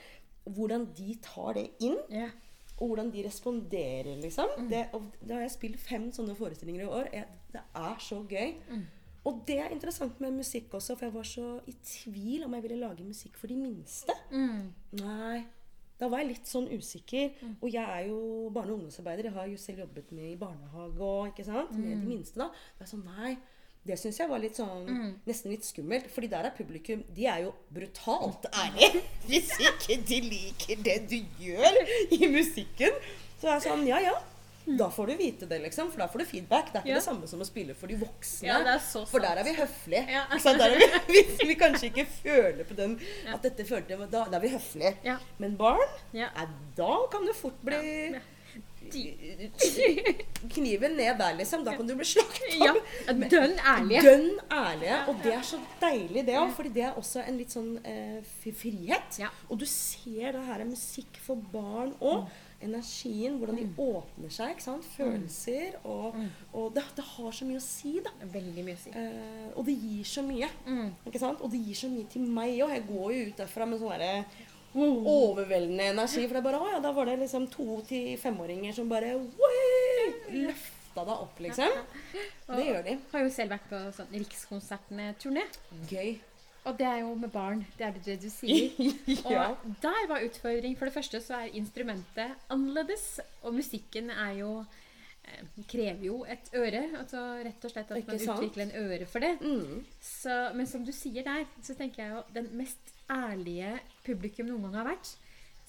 [0.50, 1.98] Hvordan de tar det inn.
[2.10, 2.30] Ja.
[2.80, 4.48] Og hvordan de responderer, liksom.
[4.58, 4.70] Mm.
[4.72, 4.86] Det,
[5.28, 7.10] da har jeg spilt fem sånne forestillinger i år.
[7.14, 8.54] Jeg, det er så gøy.
[8.70, 8.86] Mm.
[9.28, 12.64] Og det er interessant med musikk også, for jeg var så i tvil om jeg
[12.64, 14.16] ville lage musikk for de minste.
[14.32, 14.70] Mm.
[15.02, 15.42] Nei.
[16.00, 17.34] Da var jeg litt sånn usikker.
[17.60, 19.24] Og jeg er jo barne- og ungdomsarbeider.
[19.28, 21.72] Jeg har jo selv jobbet med i barnehage og ikke sant?
[21.76, 22.02] med Mm.
[22.06, 22.40] de minste.
[22.40, 22.48] da.
[22.80, 23.38] Det er sånn, nei,
[23.86, 25.14] det syns jeg var litt sånn, Mm.
[25.26, 26.10] nesten litt skummelt.
[26.12, 29.02] fordi der er publikum De er jo brutalt ærlige.
[29.30, 31.80] Hvis ikke de liker det du gjør
[32.12, 32.92] i musikken,
[33.42, 34.18] så er det sånn Ja, ja.
[34.78, 35.90] Da får du vite det, liksom.
[35.90, 36.68] For da får du feedback.
[36.72, 36.96] Det er ikke Ja.
[37.00, 38.46] det samme som å spille for de voksne.
[38.46, 40.04] Ja, det er så for der er vi høflige.
[40.12, 40.26] Ja.
[40.30, 43.00] Er vi, hvis vi kanskje ikke føler på den
[43.34, 45.18] at dette følte da, da er vi høflige.
[45.40, 45.80] Men barn,
[46.14, 46.30] Ja.
[46.76, 48.20] da kan du fort bli.
[50.50, 51.64] Kniven ned der, liksom.
[51.68, 52.52] Da kan du bli slakta.
[52.60, 52.74] Ja,
[53.12, 54.04] dønn ærlige.
[54.06, 55.00] Dønn ærlige.
[55.12, 56.52] Og det er så deilig, det òg.
[56.58, 58.20] Fordi det er også en litt sånn eh,
[58.60, 59.20] frihet.
[59.22, 59.32] Ja.
[59.50, 62.30] Og du ser det her er musikk for barn òg.
[62.60, 64.50] Energien, hvordan de åpner seg.
[64.52, 64.88] ikke sant?
[64.98, 65.78] Følelser.
[65.88, 66.18] Og,
[66.52, 68.12] og det, det har så mye å si, da.
[68.34, 68.92] Veldig mye å si.
[69.00, 70.50] Eh, og det gir så mye.
[70.68, 70.90] Mm.
[71.08, 71.40] Ikke sant?
[71.46, 72.76] Og det gir så mye til meg òg.
[72.76, 76.26] Jeg går jo ut derfra med sånn derre overveldende energi.
[76.26, 79.16] For det er bare, å ja, da var det liksom to til femåringer som bare
[79.18, 81.78] «Woi!» løfta deg opp, liksom.
[82.50, 82.98] Det gjør de.
[83.14, 85.46] Har jo selv vært på sånn Rikskonsertene-turné.
[85.90, 86.18] Gøy.
[86.68, 87.64] Og det er jo med barn.
[87.78, 88.70] Det er det du sier.
[89.30, 89.50] Ja.
[89.54, 90.76] Og der var utfordring.
[90.78, 93.20] For det første så er instrumentet annerledes.
[93.44, 94.52] Og musikken er jo
[95.24, 96.84] eh, krever jo et øre.
[97.00, 99.36] Altså rett og slett at man utvikler en øre for det.
[99.42, 99.84] Mm.
[100.04, 103.74] Så, men som du sier der, så tenker jeg jo den mest ærlige
[104.06, 105.12] publikum noen gang har vært.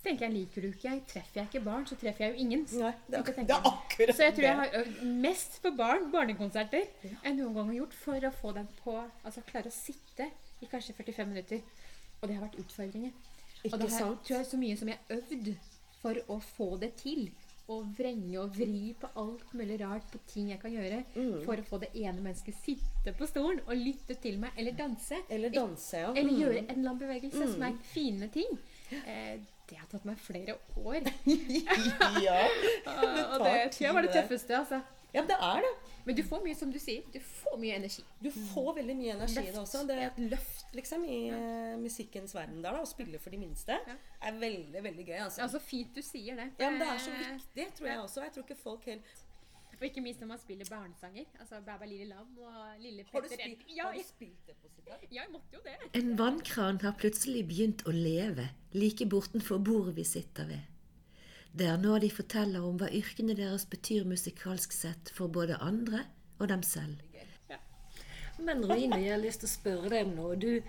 [0.01, 2.63] Så tenker jeg, liker du ikke, treffer jeg ikke barn, så treffer jeg jo ingen.
[2.81, 6.07] Nei, det, er, det er akkurat Så jeg tror jeg har øvd mest på barn,
[6.15, 6.87] barnekonserter,
[7.21, 10.31] enn noen gang har gjort for å få dem på Altså klare å sitte
[10.65, 11.61] i kanskje 45 minutter.
[12.21, 13.13] Og det har vært utfordringer.
[13.61, 14.25] Ikke og det har sant?
[14.25, 15.53] tror jeg så mye som jeg har øvd
[16.01, 17.27] for å få det til.
[17.71, 21.45] Og vrenge og vri på alt mulig rart på ting jeg kan gjøre Mm.
[21.45, 25.21] for å få det ene mennesket sitte på stolen og lytte til meg, eller danse.
[25.31, 26.11] Eller danse, ja.
[26.13, 26.41] Eller Mm.
[26.41, 28.59] gjøre en eller annen bevegelse som er fine ting.
[28.91, 29.39] Eh,
[29.71, 31.01] det har tatt meg flere år.
[32.27, 32.41] ja.
[32.85, 34.23] det tar det tror jeg var tid, det.
[34.25, 34.57] tøffeste.
[34.59, 34.81] altså.
[35.15, 35.71] Ja, det er det.
[36.07, 38.05] Men du får mye, som du sier, du får mye energi.
[38.23, 39.83] Du får veldig mye energi i det også.
[39.89, 41.41] Det er et løft liksom i ja.
[41.81, 42.81] musikkens verden der, da.
[42.83, 43.97] Å spille for de minste Ja.
[44.29, 45.19] er veldig, veldig gøy.
[45.27, 45.43] Altså.
[45.43, 46.49] Ja, så fint du sier det.
[46.59, 48.23] Ja, men det er så Eh, viktig, tror jeg også.
[48.25, 49.03] Jeg tror ikke folk helt
[49.81, 51.25] Og ikke minst når man spiller barnesanger.
[51.41, 54.47] Altså Bæ bæ lille lam og Lille Har du Petter spilt, Ja, har du spilt
[54.47, 54.97] det på Sida?
[55.11, 55.77] jeg måtte jo det.
[56.03, 60.61] En vannkran har plutselig begynt å leve like bortenfor bordet vi sitter ved.
[61.53, 66.05] Det er nå de forteller om hva yrkene deres betyr musikalsk sett for både andre
[66.39, 67.01] og dem selv.
[67.51, 67.59] Ja.
[68.39, 70.37] Men Rune, jeg har lyst til å spørre deg om noe.
[70.41, 70.63] Du,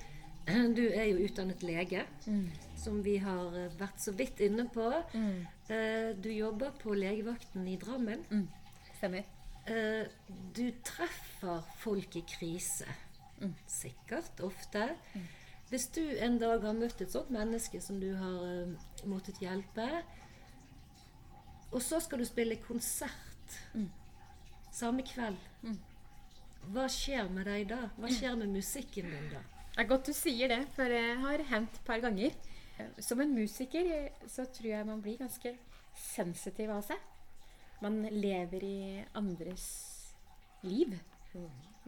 [0.78, 2.06] du er jo utdannet lege,
[2.82, 4.88] som vi har vært så vidt inne på.
[5.14, 5.46] Mm.
[6.20, 8.26] Du jobber på legevakten i Drammen.
[8.98, 9.24] Stemmer.
[9.70, 10.10] Eh,
[10.58, 12.90] Du treffer folk i krise.
[13.70, 14.90] Sikkert ofte.
[15.70, 18.74] Hvis du en dag har møtt et sånt menneske som du har eh,
[19.08, 19.86] måttet hjelpe,
[21.72, 23.58] og så skal du spille konsert
[24.72, 25.40] samme kveld,
[26.70, 27.80] hva skjer med deg da?
[27.98, 29.42] Hva skjer med musikken din da?
[29.72, 32.36] Det er godt du sier det, for det har hendt et par ganger.
[33.02, 35.54] Som en musiker eh, så tror jeg man blir ganske
[35.98, 37.00] sensitiv av seg.
[37.82, 38.80] Man lever i
[39.18, 39.66] andres
[40.66, 40.98] liv.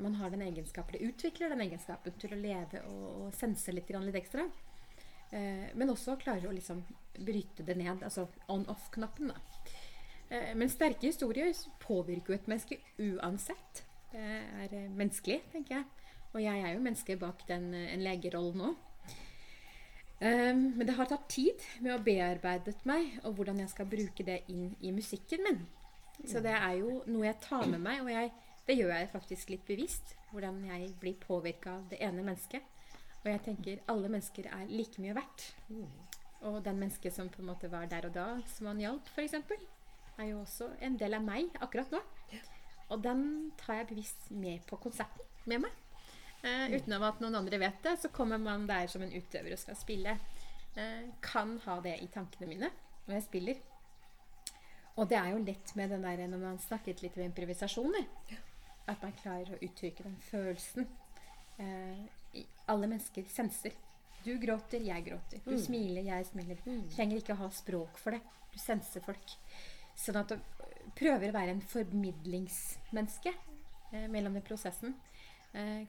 [0.02, 3.92] Man har den egenskapen, det utvikler den egenskapen til å leve og, og sense litt,
[3.94, 4.48] litt ekstra.
[5.30, 6.82] Eh, men også klarer å liksom
[7.20, 8.02] bryte det ned.
[8.02, 9.34] Altså on-off-knappen.
[9.34, 9.53] da.
[10.30, 11.52] Eh, men sterke historier
[11.84, 13.84] påvirker jo et menneske uansett.
[14.14, 16.10] Det er eh, menneskelig, tenker jeg.
[16.34, 18.90] Og jeg er jo menneske bak den, eh, en legerollen òg.
[20.24, 24.24] Um, men det har tatt tid med å bearbeidet meg, og hvordan jeg skal bruke
[24.24, 25.58] det inn i musikken min.
[26.30, 28.30] Så det er jo noe jeg tar med meg, og jeg,
[28.64, 30.14] det gjør jeg faktisk litt bevisst.
[30.32, 32.64] Hvordan jeg blir påvirka av det ene mennesket.
[33.24, 35.50] Og jeg tenker alle mennesker er like mye verdt.
[36.48, 39.36] Og den mennesket som på en måte var der og da, som han hjalp, f.eks.,
[40.20, 42.02] er jo også en del av meg akkurat nå.
[42.92, 45.72] Og den tar jeg bevisst med på konserten med meg.
[46.44, 49.60] Eh, utenom at noen andre vet det, så kommer man der som en utøver og
[49.60, 50.18] skal spille.
[50.76, 52.70] Eh, kan ha det i tankene mine
[53.08, 53.56] når jeg spiller.
[54.98, 58.06] Og det er jo lett med den der når man snakket litt om improvisasjoner.
[58.88, 60.88] At man klarer å uttrykke den følelsen.
[61.58, 62.04] Eh,
[62.36, 63.72] i- alle mennesker senser.
[64.24, 65.40] Du gråter, jeg gråter.
[65.46, 66.58] Du smiler, jeg smiler.
[66.66, 68.22] Du trenger ikke å ha språk for det.
[68.54, 69.34] Du senser folk.
[70.00, 70.38] Sånn at du
[70.98, 74.96] prøver å være en formidlingsmenneske eh, mellom den prosessen.
[75.54, 75.86] Eh,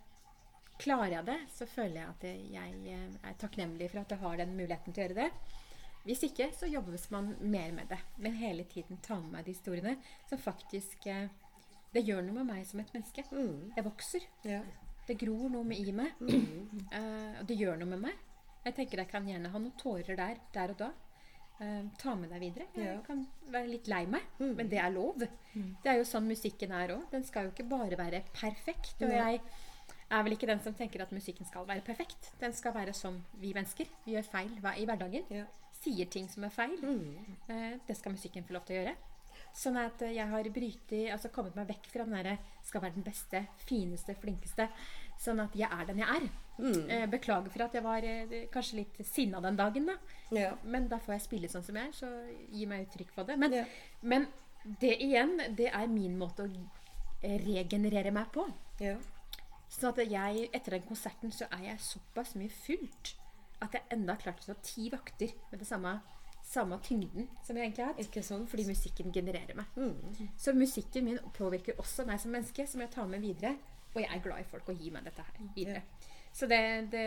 [0.81, 4.41] klarer jeg det, så føler jeg at jeg eh, er takknemlig for at jeg har
[4.41, 5.61] den muligheten til å gjøre det.
[6.05, 7.99] Hvis ikke, så jobbes man mer med det.
[8.21, 9.97] Men hele tiden ta med meg de historiene
[10.29, 11.31] som faktisk eh,
[11.95, 13.23] Det gjør noe med meg som et menneske.
[13.77, 14.25] Jeg vokser.
[14.43, 14.61] Ja.
[15.07, 16.21] Det gror noe med i meg.
[16.95, 18.19] Eh, og det gjør noe med meg.
[18.65, 20.89] Jeg tenker jeg kan gjerne ha noen tårer der, der og da.
[21.61, 22.67] Eh, ta med deg videre.
[22.75, 23.01] Jeg Ja.
[23.07, 25.19] kan være litt lei meg, men det er lov.
[25.19, 27.11] Det er jo sånn musikken er òg.
[27.11, 29.01] Den skal jo ikke bare være perfekt.
[29.03, 29.41] Og jeg
[30.11, 32.33] er vel ikke den som tenker at musikken skal være perfekt.
[32.41, 33.87] Den skal være som vi mennesker.
[34.05, 35.25] Vi gjør feil i hverdagen.
[35.31, 35.45] Ja.
[35.73, 36.79] Sier ting som er feil.
[37.49, 38.97] Eh, det skal musikken få lov til å gjøre.
[39.55, 42.95] Sånn at eh, jeg har brytet, altså kommet meg vekk fra den derre skal være
[42.95, 44.69] den beste, fineste, flinkeste.
[45.21, 46.31] Sånn at jeg er den jeg er.
[46.55, 47.11] Mm.
[47.11, 49.97] beklager for at jeg var eh, kanskje litt sinna den dagen, da.
[50.31, 50.53] Ja.
[50.63, 52.11] Men da får jeg spille sånn som jeg er, så
[52.55, 53.37] gi meg uttrykk for det.
[53.39, 53.65] Men, Ja.
[54.03, 54.29] men
[54.81, 56.51] det igjen, det er min måte å
[57.25, 58.47] regenerere meg på.
[58.81, 58.97] Ja.
[59.69, 63.15] Sånn at jeg, etter den konserten så er jeg såpass mye fullt
[63.65, 65.97] at jeg enda har klart å ta ti vakter med det samme,
[66.45, 68.19] samme tyngden som jeg egentlig har hatt.
[68.29, 68.47] Sånn.
[68.51, 69.67] Fordi musikken genererer meg.
[69.77, 70.29] Mm.
[70.39, 73.57] Så musikken min påvirker også meg som menneske, som jeg tar med videre.
[73.95, 75.85] Og jeg er glad i folk og gir meg dette her videre.
[76.35, 77.03] Så det, det,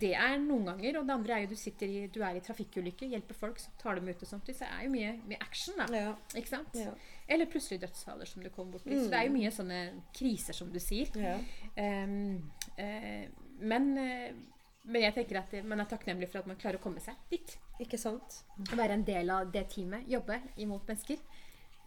[0.00, 0.96] det er noen ganger.
[0.98, 3.70] Og det andre er jo du sitter i, du er i trafikkulykke, hjelper folk, så
[3.78, 4.48] tar dem ut og sånt.
[4.50, 5.86] Så det er jo mye, mye action, da.
[5.94, 6.14] Ja.
[6.34, 6.74] Ikke sant?
[6.74, 6.94] Ja.
[7.30, 8.96] Eller plutselig dødsfaller som du kommer borti.
[8.98, 9.82] Så det er jo mye sånne
[10.18, 11.14] kriser, som du sier.
[11.22, 11.36] Ja.
[11.78, 12.40] Um,
[12.80, 16.82] uh, men, uh, men jeg tenker at man er takknemlig for at man klarer å
[16.82, 17.54] komme seg dit.
[17.86, 18.42] Ikke sant?
[18.58, 20.10] Å være en del av det teamet.
[20.10, 21.22] Jobbe imot mennesker.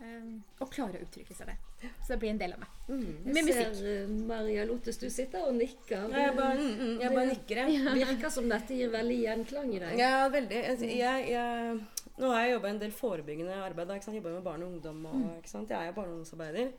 [0.01, 1.55] Ehm, og klare å uttrykke seg det.
[2.03, 2.69] Så det blir en del av meg.
[2.87, 3.75] Jeg Med musikk.
[3.79, 6.07] ser eh, Maria Lottes, du sitter og nikker.
[6.11, 7.83] Jeg bare, mm, mm, jeg bare nikker, jeg.
[8.01, 9.95] Virker som dette gir veldig gjenklang i deg.
[9.99, 10.61] Ja, veldig.
[10.95, 11.79] Jeg, jeg,
[12.17, 13.87] nå har jeg jobba en del forebyggende arbeid.
[13.93, 14.19] Jeg Ikke sant?
[14.21, 15.01] Jobba med barn og ungdom.
[15.11, 15.69] Og, ikke sant?
[15.73, 16.71] Jeg er barne- og ungdomsarbeider.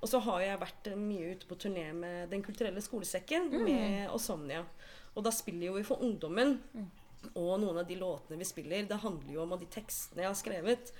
[0.00, 4.62] Og så har jeg vært mye ute på turné med Den kulturelle skolesekken med Osomnia.
[5.14, 6.54] Og da spiller jo vi for ungdommen.
[7.34, 10.38] Og noen av de låtene vi spiller, det handler jo om de tekstene jeg har
[10.38, 10.92] skrevet,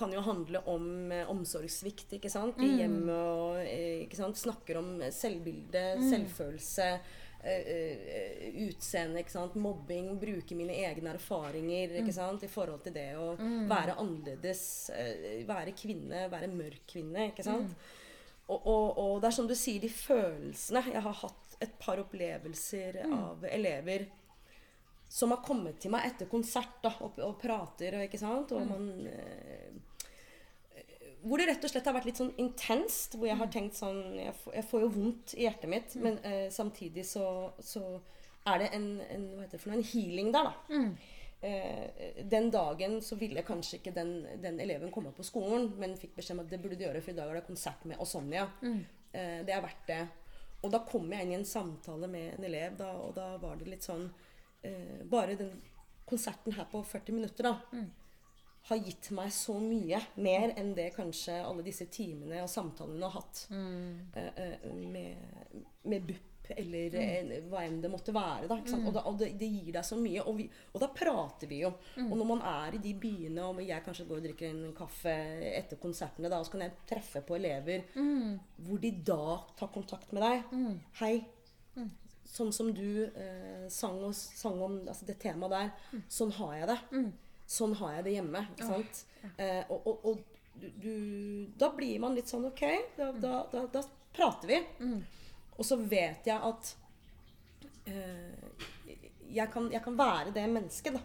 [0.00, 2.58] kan jo handle om eh, omsorgssvikt ikke sant?
[2.64, 3.14] i hjemmet.
[3.14, 4.40] og eh, ikke sant?
[4.40, 6.88] Snakker om selvbilde, selvfølelse,
[7.44, 9.54] eh, eh, utseende, ikke sant?
[9.60, 10.10] mobbing.
[10.20, 12.42] Bruke mine egne erfaringer ikke sant?
[12.42, 13.30] i forhold til det å
[13.70, 14.64] være annerledes,
[14.96, 17.28] eh, være kvinne, være mørk kvinne.
[17.30, 17.76] ikke sant?
[18.50, 22.00] Og, og, og det er som du sier, de følelsene Jeg har hatt et par
[22.02, 24.08] opplevelser av elever
[25.10, 27.96] som har kommet til meg etter konsert da, og, og prater.
[27.98, 28.52] og- Ikke sant?
[28.54, 29.70] Og man, eh,
[31.22, 33.14] hvor det rett og slett har vært litt sånn intenst.
[33.18, 36.18] Hvor jeg har tenkt sånn Jeg, får- jeg får jo vondt i hjertet mitt, men
[36.24, 38.00] eh, samtidig så, så
[38.46, 40.84] er det en, en, hva heter det for noe, en healing der, da.
[41.42, 46.14] Eh, den dagen så ville kanskje ikke den, den eleven komme på skolen, men fikk
[46.18, 48.46] beskjed om at det burde du gjøre, for i dag er det konsert med Osomnia.
[49.12, 50.00] Eh, det er verdt det.
[50.62, 53.56] Og da kom jeg inn i en samtale med en elev, da, og da var
[53.56, 54.04] det litt sånn
[54.62, 55.54] eh, Bare den
[56.10, 57.54] konserten her på 40 minutter, da
[58.68, 63.16] har gitt meg så mye mer enn det kanskje alle disse timene og samtalene har
[63.16, 68.48] hatt eh, uh, med, med BUP eller eh, hva enn det måtte være.
[68.50, 68.82] Da, sant?
[68.88, 70.24] Og, da, og det, det gir deg så mye.
[70.24, 71.70] Og, vi, og da prater vi jo.
[72.02, 75.14] Og når man er i de byene, og jeg kanskje går og drikker en kaffe
[75.52, 80.10] etter konsertene, da, og så kan jeg treffe på elever hvor de da tar kontakt
[80.16, 80.50] med deg.
[80.98, 81.14] Hei.
[82.30, 83.06] Sånn som du
[83.70, 86.02] sang, og, sang om altså det temaet der.
[86.10, 86.80] Sånn har jeg det.
[87.50, 88.44] Sånn har jeg det hjemme.
[88.54, 89.00] ikke sant?
[89.36, 90.20] Eh, og, og, og,
[90.60, 90.92] du, du,
[91.58, 92.62] Da blir man litt sånn OK,
[92.98, 93.82] da, da, da, da
[94.14, 94.60] prater vi.
[95.58, 96.70] Og så vet jeg at
[97.90, 98.54] eh,
[99.30, 101.02] jeg, kan, jeg kan være det mennesket da,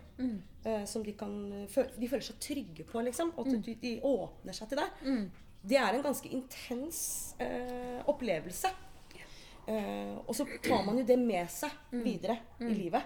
[0.70, 1.34] eh, som de kan
[1.70, 3.34] føle, De føler seg trygge på, liksom.
[3.38, 5.04] Og at de, de åpner seg til deg.
[5.66, 7.00] Det er en ganske intens
[7.42, 8.70] eh, opplevelse.
[9.68, 11.72] Eh, og så tar man jo det med seg
[12.06, 13.04] videre i livet.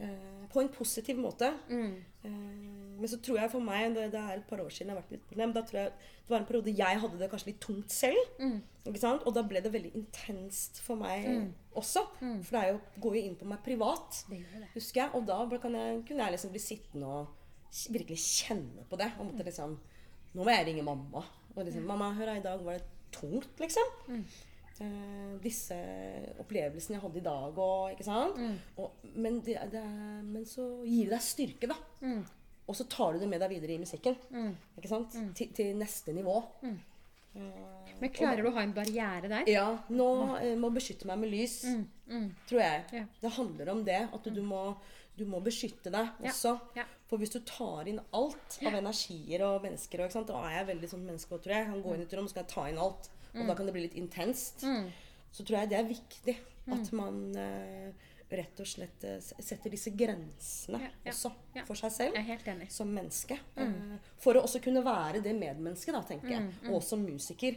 [0.00, 1.48] Eh, på en positiv måte.
[2.24, 4.96] Uh, men så tror jeg for meg det, det er et par år siden jeg
[4.96, 5.52] har vært litt problem.
[5.54, 8.32] Da tror jeg Det var en periode jeg hadde det kanskje litt tungt selv.
[8.98, 9.22] Sant?
[9.28, 11.28] Og da ble det veldig intenst for meg
[11.76, 12.02] også.
[12.42, 14.68] For det jo, går jo inn på meg privat, Det det.
[14.74, 15.10] husker jeg.
[15.14, 15.60] Og da jeg,
[16.08, 17.26] kunne jeg liksom bli sittende og
[17.92, 19.12] virkelig kjenne på det.
[19.18, 19.78] Og måtte liksom
[20.34, 21.22] Nå må jeg ringe mamma.
[21.56, 23.88] Og liksom, 'Mamma, hør her, i dag var det tungt', liksom.
[24.80, 25.74] Eh, disse
[26.38, 28.36] opplevelsene jeg hadde i dag og Ikke sant?
[28.78, 29.82] Og, men, det, det,
[30.28, 31.78] men så gir det deg styrke, da.
[32.68, 34.14] Og så tar du det med deg videre i musikken.
[34.78, 35.16] Ikke sant?
[35.34, 36.36] Til, til neste nivå.
[37.34, 39.48] Eh, Men klarer du å ha en barriere der?
[39.50, 40.06] ja, nå
[40.38, 41.58] eh, må beskytte meg med lys,
[42.48, 42.84] tror jeg.
[42.92, 43.04] Ja.
[43.22, 43.98] Det handler om det.
[44.14, 44.62] At du må,
[45.18, 46.54] du må beskytte deg også.
[46.78, 46.84] ja.
[47.08, 50.16] For hvis du tar inn alt av energier og mennesker og?
[50.28, 51.68] Da er jeg veldig sånn menneske tror jeg.
[51.70, 53.08] Han går inn i et rom og skal jeg ta inn alt.
[53.40, 54.64] Og da kan det bli litt intenst.
[55.32, 56.36] Så tror jeg det er viktig
[56.72, 61.62] at man uh, rett og slett eh, setter disse grensene Ja, ja, også ja.
[61.64, 62.18] for seg selv
[62.74, 63.38] som menneske.
[63.56, 66.50] eh, For å også kunne være det medmennesket, da, tenker jeg.
[66.68, 67.56] Og som musiker.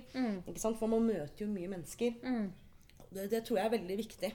[0.79, 2.15] For man møter jo mye mennesker.
[3.11, 4.31] Det, det tror jeg er veldig viktig.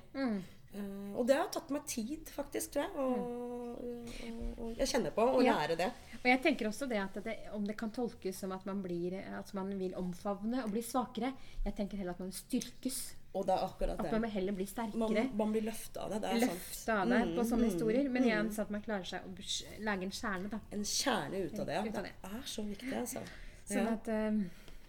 [0.74, 2.92] Eh, og det har tatt meg tid, faktisk, tror jeg.
[2.96, 5.54] Og, og, og jeg kjenner på å Ja.
[5.60, 5.90] lære det.
[6.22, 9.14] Og jeg tenker også det at det, om det kan tolkes som at man, blir,
[9.38, 11.32] at man vil omfavne og bli svakere
[11.64, 13.14] Jeg tenker heller at man styrkes.
[13.36, 15.24] Og det er akkurat At man man heller blir sterkere.
[15.36, 16.20] man blir løfta av det.
[16.22, 18.08] Det er Løfte av det mm, på sånne mm, historier.
[18.08, 18.28] Men mm.
[18.28, 20.60] igjen så at man klarer seg å lage en kjerne, da.
[20.72, 21.74] En kjerne ut av det.
[21.74, 21.82] Ja.
[21.84, 22.30] Ut av Det det.
[22.30, 23.24] er så viktig, altså.
[23.66, 23.92] Sånn Ja.
[23.92, 24.40] at, eh,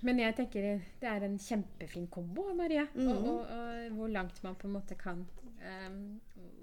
[0.08, 0.62] men jeg tenker
[1.02, 2.88] det er en kjempefin kombo, Marie.
[2.96, 3.08] Mm.
[3.10, 5.26] Og, og, og hvor langt man på en måte kan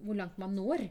[0.04, 0.88] Hvor langt man når.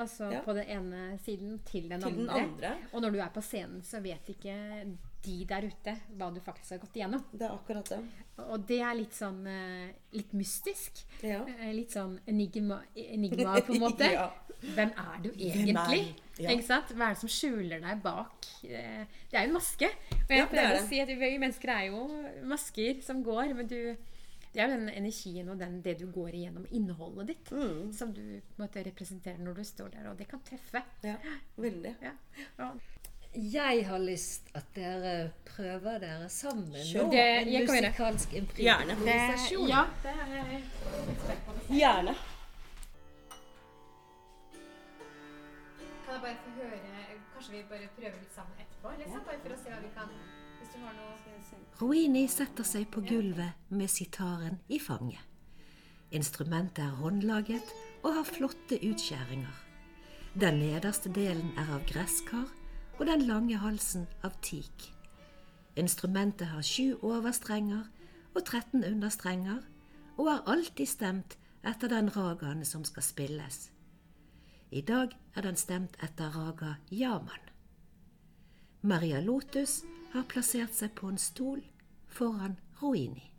[0.00, 0.40] Altså Ja.
[0.40, 2.42] på den ene siden til den, Til den andre.
[2.42, 2.76] andre.
[2.94, 6.70] Og når du er på scenen, så vet ikke de der ute hva du faktisk
[6.70, 7.22] har gått igjennom.
[7.30, 7.98] Det er akkurat det.
[8.38, 11.04] Og det er litt sånn eh, litt mystisk.
[11.22, 11.44] Ja.
[11.46, 14.08] Eh, Litt sånn enigma, enigma på en måte.
[14.12, 14.30] Ja.
[14.62, 16.14] Hvem er du egentlig?
[16.38, 16.56] er?
[16.62, 18.46] Hva er det som skjuler deg bak?
[18.64, 19.90] Eh, Det er jo en maske.
[20.22, 23.66] Og jeg er prøver å si at vi mennesker er jo masker som går, men
[23.66, 23.96] du
[24.52, 27.92] det er jo den energien og den, det du går igjennom, innholdet ditt, Mm.
[27.92, 30.10] som du måtte representere måte representerer når du står der.
[30.10, 30.82] Og det kan treffe.
[31.02, 31.16] ja.
[31.56, 31.94] Veldig.
[32.02, 32.12] Ja.
[32.58, 32.72] Ja.
[33.34, 37.10] Jeg har lyst at dere prøver dere sammen nå.
[37.10, 39.68] Det- En musikalsk improvisasjon.
[39.68, 40.62] ja, det er jeg
[41.24, 41.52] spent på.
[41.72, 42.14] Gjerne.
[46.04, 46.78] Kan jeg bare få høre
[47.34, 48.90] Kanskje vi bare prøver litt sammen etterpå?
[48.98, 50.08] Liksom, bare for å se hva vi kan
[51.80, 55.20] Roini setter seg på gulvet med sitaren i fanget.
[56.12, 59.54] Instrumentet er håndlaget og har flotte utskjæringer.
[60.38, 62.46] Den nederste delen er av gresskar
[62.98, 64.86] og den lange halsen av teak.
[65.76, 67.88] Instrumentet har sju overstrenger
[68.34, 69.62] og 13 understrenger
[70.18, 73.70] og er alltid stemt etter den ragaen som skal spilles.
[74.72, 77.50] I dag er den stemt etter raga Yaman.
[78.82, 81.62] Maria Lotus har plassert seg på en stol
[82.12, 83.31] foran Roini.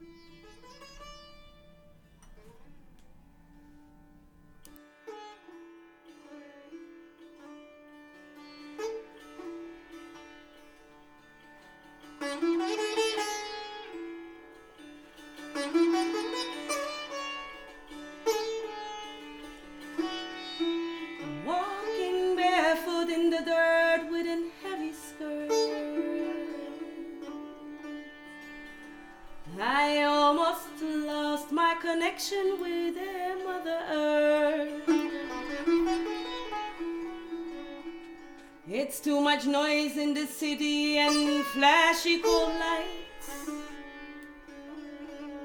[39.74, 43.50] Noise in the city and flashy cold lights.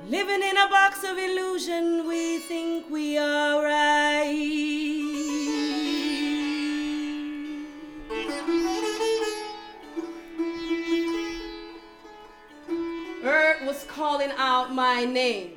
[0.06, 4.54] Living in a box of illusion, we think we are right.
[13.24, 15.52] Earth was calling out my name.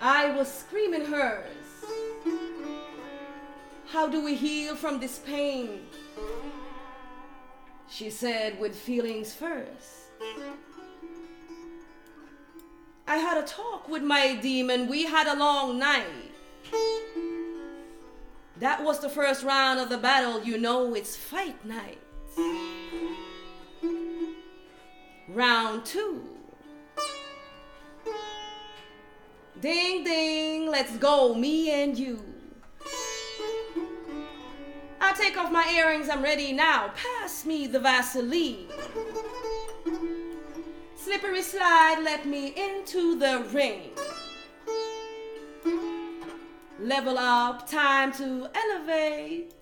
[0.00, 1.57] I was screaming hers.
[3.90, 5.80] How do we heal from this pain?
[7.88, 10.10] She said, with feelings first.
[13.06, 14.88] I had a talk with my demon.
[14.88, 16.04] We had a long night.
[18.58, 20.42] That was the first round of the battle.
[20.42, 21.98] You know, it's fight night.
[25.28, 26.24] Round two.
[29.60, 32.27] Ding ding, let's go, me and you.
[35.00, 36.92] I take off my earrings, I'm ready now.
[36.94, 38.66] Pass me the Vaseline.
[40.96, 43.90] Slippery slide, let me into the ring.
[46.80, 49.54] Level up, time to elevate.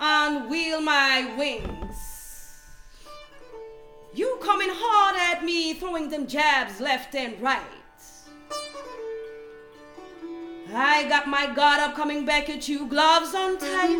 [0.00, 2.58] Unwheel my wings.
[4.12, 7.79] You coming hard at me, throwing them jabs left and right.
[10.74, 13.98] I got my guard up, coming back at you, gloves on tight.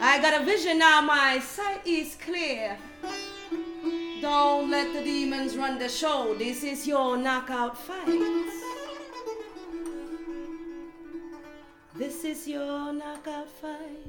[0.00, 2.76] I got a vision now, my sight is clear.
[4.20, 6.34] Don't let the demons run the show.
[6.38, 8.44] This is your knockout fight.
[11.94, 14.06] This is your knockout fight.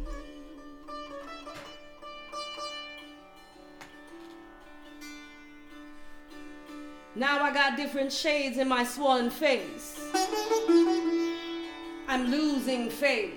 [7.18, 10.00] Now I got different shades in my swollen face.
[12.08, 13.34] I'm losing faith.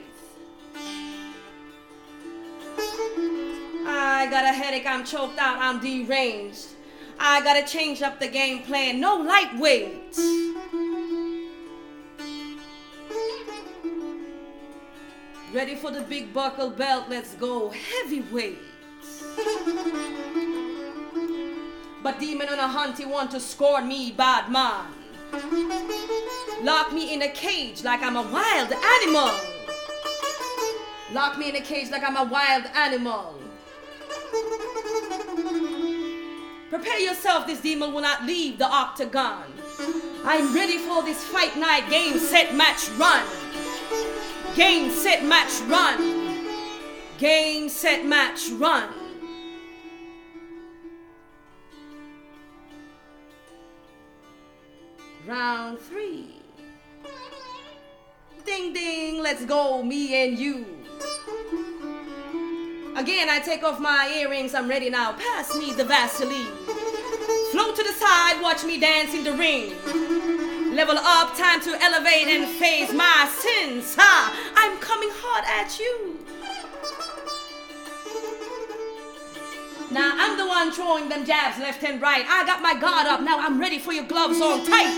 [3.87, 6.67] I got a headache, I'm choked out, I'm deranged.
[7.19, 10.15] I gotta change up the game plan, no lightweight.
[15.55, 18.59] Ready for the big buckle belt, let's go heavyweight.
[22.03, 24.87] But demon on a hunt, he want to scorn me, bad man.
[26.63, 29.31] Lock me in a cage like I'm a wild animal.
[31.13, 33.41] Lock me in a cage like I'm a wild animal.
[36.71, 39.45] Prepare yourself, this demon will not leave the octagon.
[40.25, 43.27] I'm ready for this fight night game, set, match, run.
[44.55, 46.47] Game, set, match, run.
[47.19, 48.89] Game, set, match, run.
[55.31, 56.35] Round three.
[58.45, 60.67] Ding ding, let's go, me and you.
[62.97, 65.13] Again, I take off my earrings, I'm ready now.
[65.13, 66.51] Pass me the Vaseline.
[67.53, 69.71] Float to the side, watch me dance in the ring.
[70.75, 73.95] Level up, time to elevate and face my sins.
[73.95, 74.53] Ha!
[74.57, 76.19] I'm coming hard at you.
[79.91, 82.25] Now I'm the one throwing them jabs left and right.
[82.29, 83.23] I got my guard up.
[83.23, 84.95] Now I'm ready for your gloves on tight.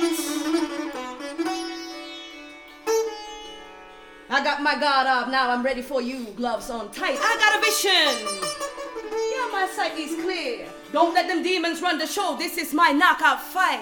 [4.29, 5.29] I got my guard up.
[5.29, 6.27] Now I'm ready for you.
[6.37, 7.19] Gloves on tight.
[7.21, 8.17] I got a vision.
[9.33, 10.67] Yeah, my sight is clear.
[10.93, 12.37] Don't let them demons run the show.
[12.39, 13.81] This is my knockout fight.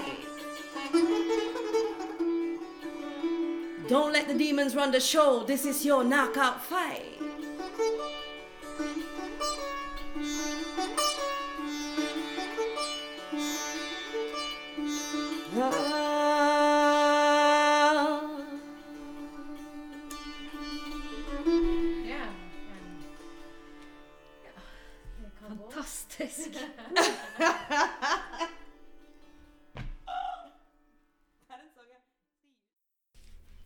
[3.88, 5.42] Don't let the demons run the show.
[5.44, 7.18] This is your knockout fight.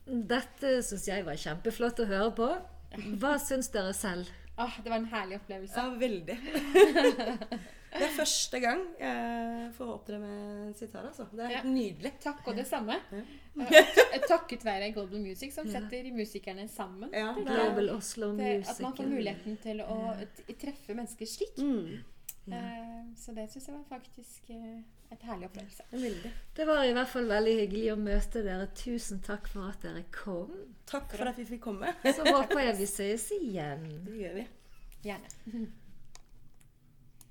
[0.05, 2.47] Dette syns jeg var kjempeflott å høre på.
[3.19, 4.29] Hva syns dere selv?
[4.55, 5.75] Åh, det var en herlig opplevelse.
[5.75, 6.37] Ja, veldig.
[7.99, 11.25] det er første gang jeg får opptre med sitar, altså.
[11.31, 11.71] Det er helt Ja.
[11.71, 12.11] nydelig.
[12.23, 12.97] Takk, og det samme.
[13.11, 13.21] Ja.
[13.55, 15.79] Eh, Takket være Global Music, som Ja.
[15.79, 17.09] setter musikerne sammen.
[17.13, 18.69] Ja, Global Oslo Music.
[18.69, 20.15] at man får muligheten til å
[20.59, 21.55] treffe mennesker slik.
[21.57, 22.03] Mm.
[22.47, 22.61] Ja.
[23.17, 24.81] Så det syns jeg var faktisk eh,
[25.11, 25.83] et herlig opplevelse.
[25.91, 26.31] Veldig.
[26.55, 28.67] Det var i hvert fall veldig hyggelig å møte dere.
[28.75, 30.51] Tusen takk for at dere kom.
[30.85, 31.93] Takk for at vi fikk komme.
[32.03, 33.87] Så håper jeg vi ses igjen.
[34.05, 34.47] Det gjør vi.
[35.03, 35.71] Gjerne.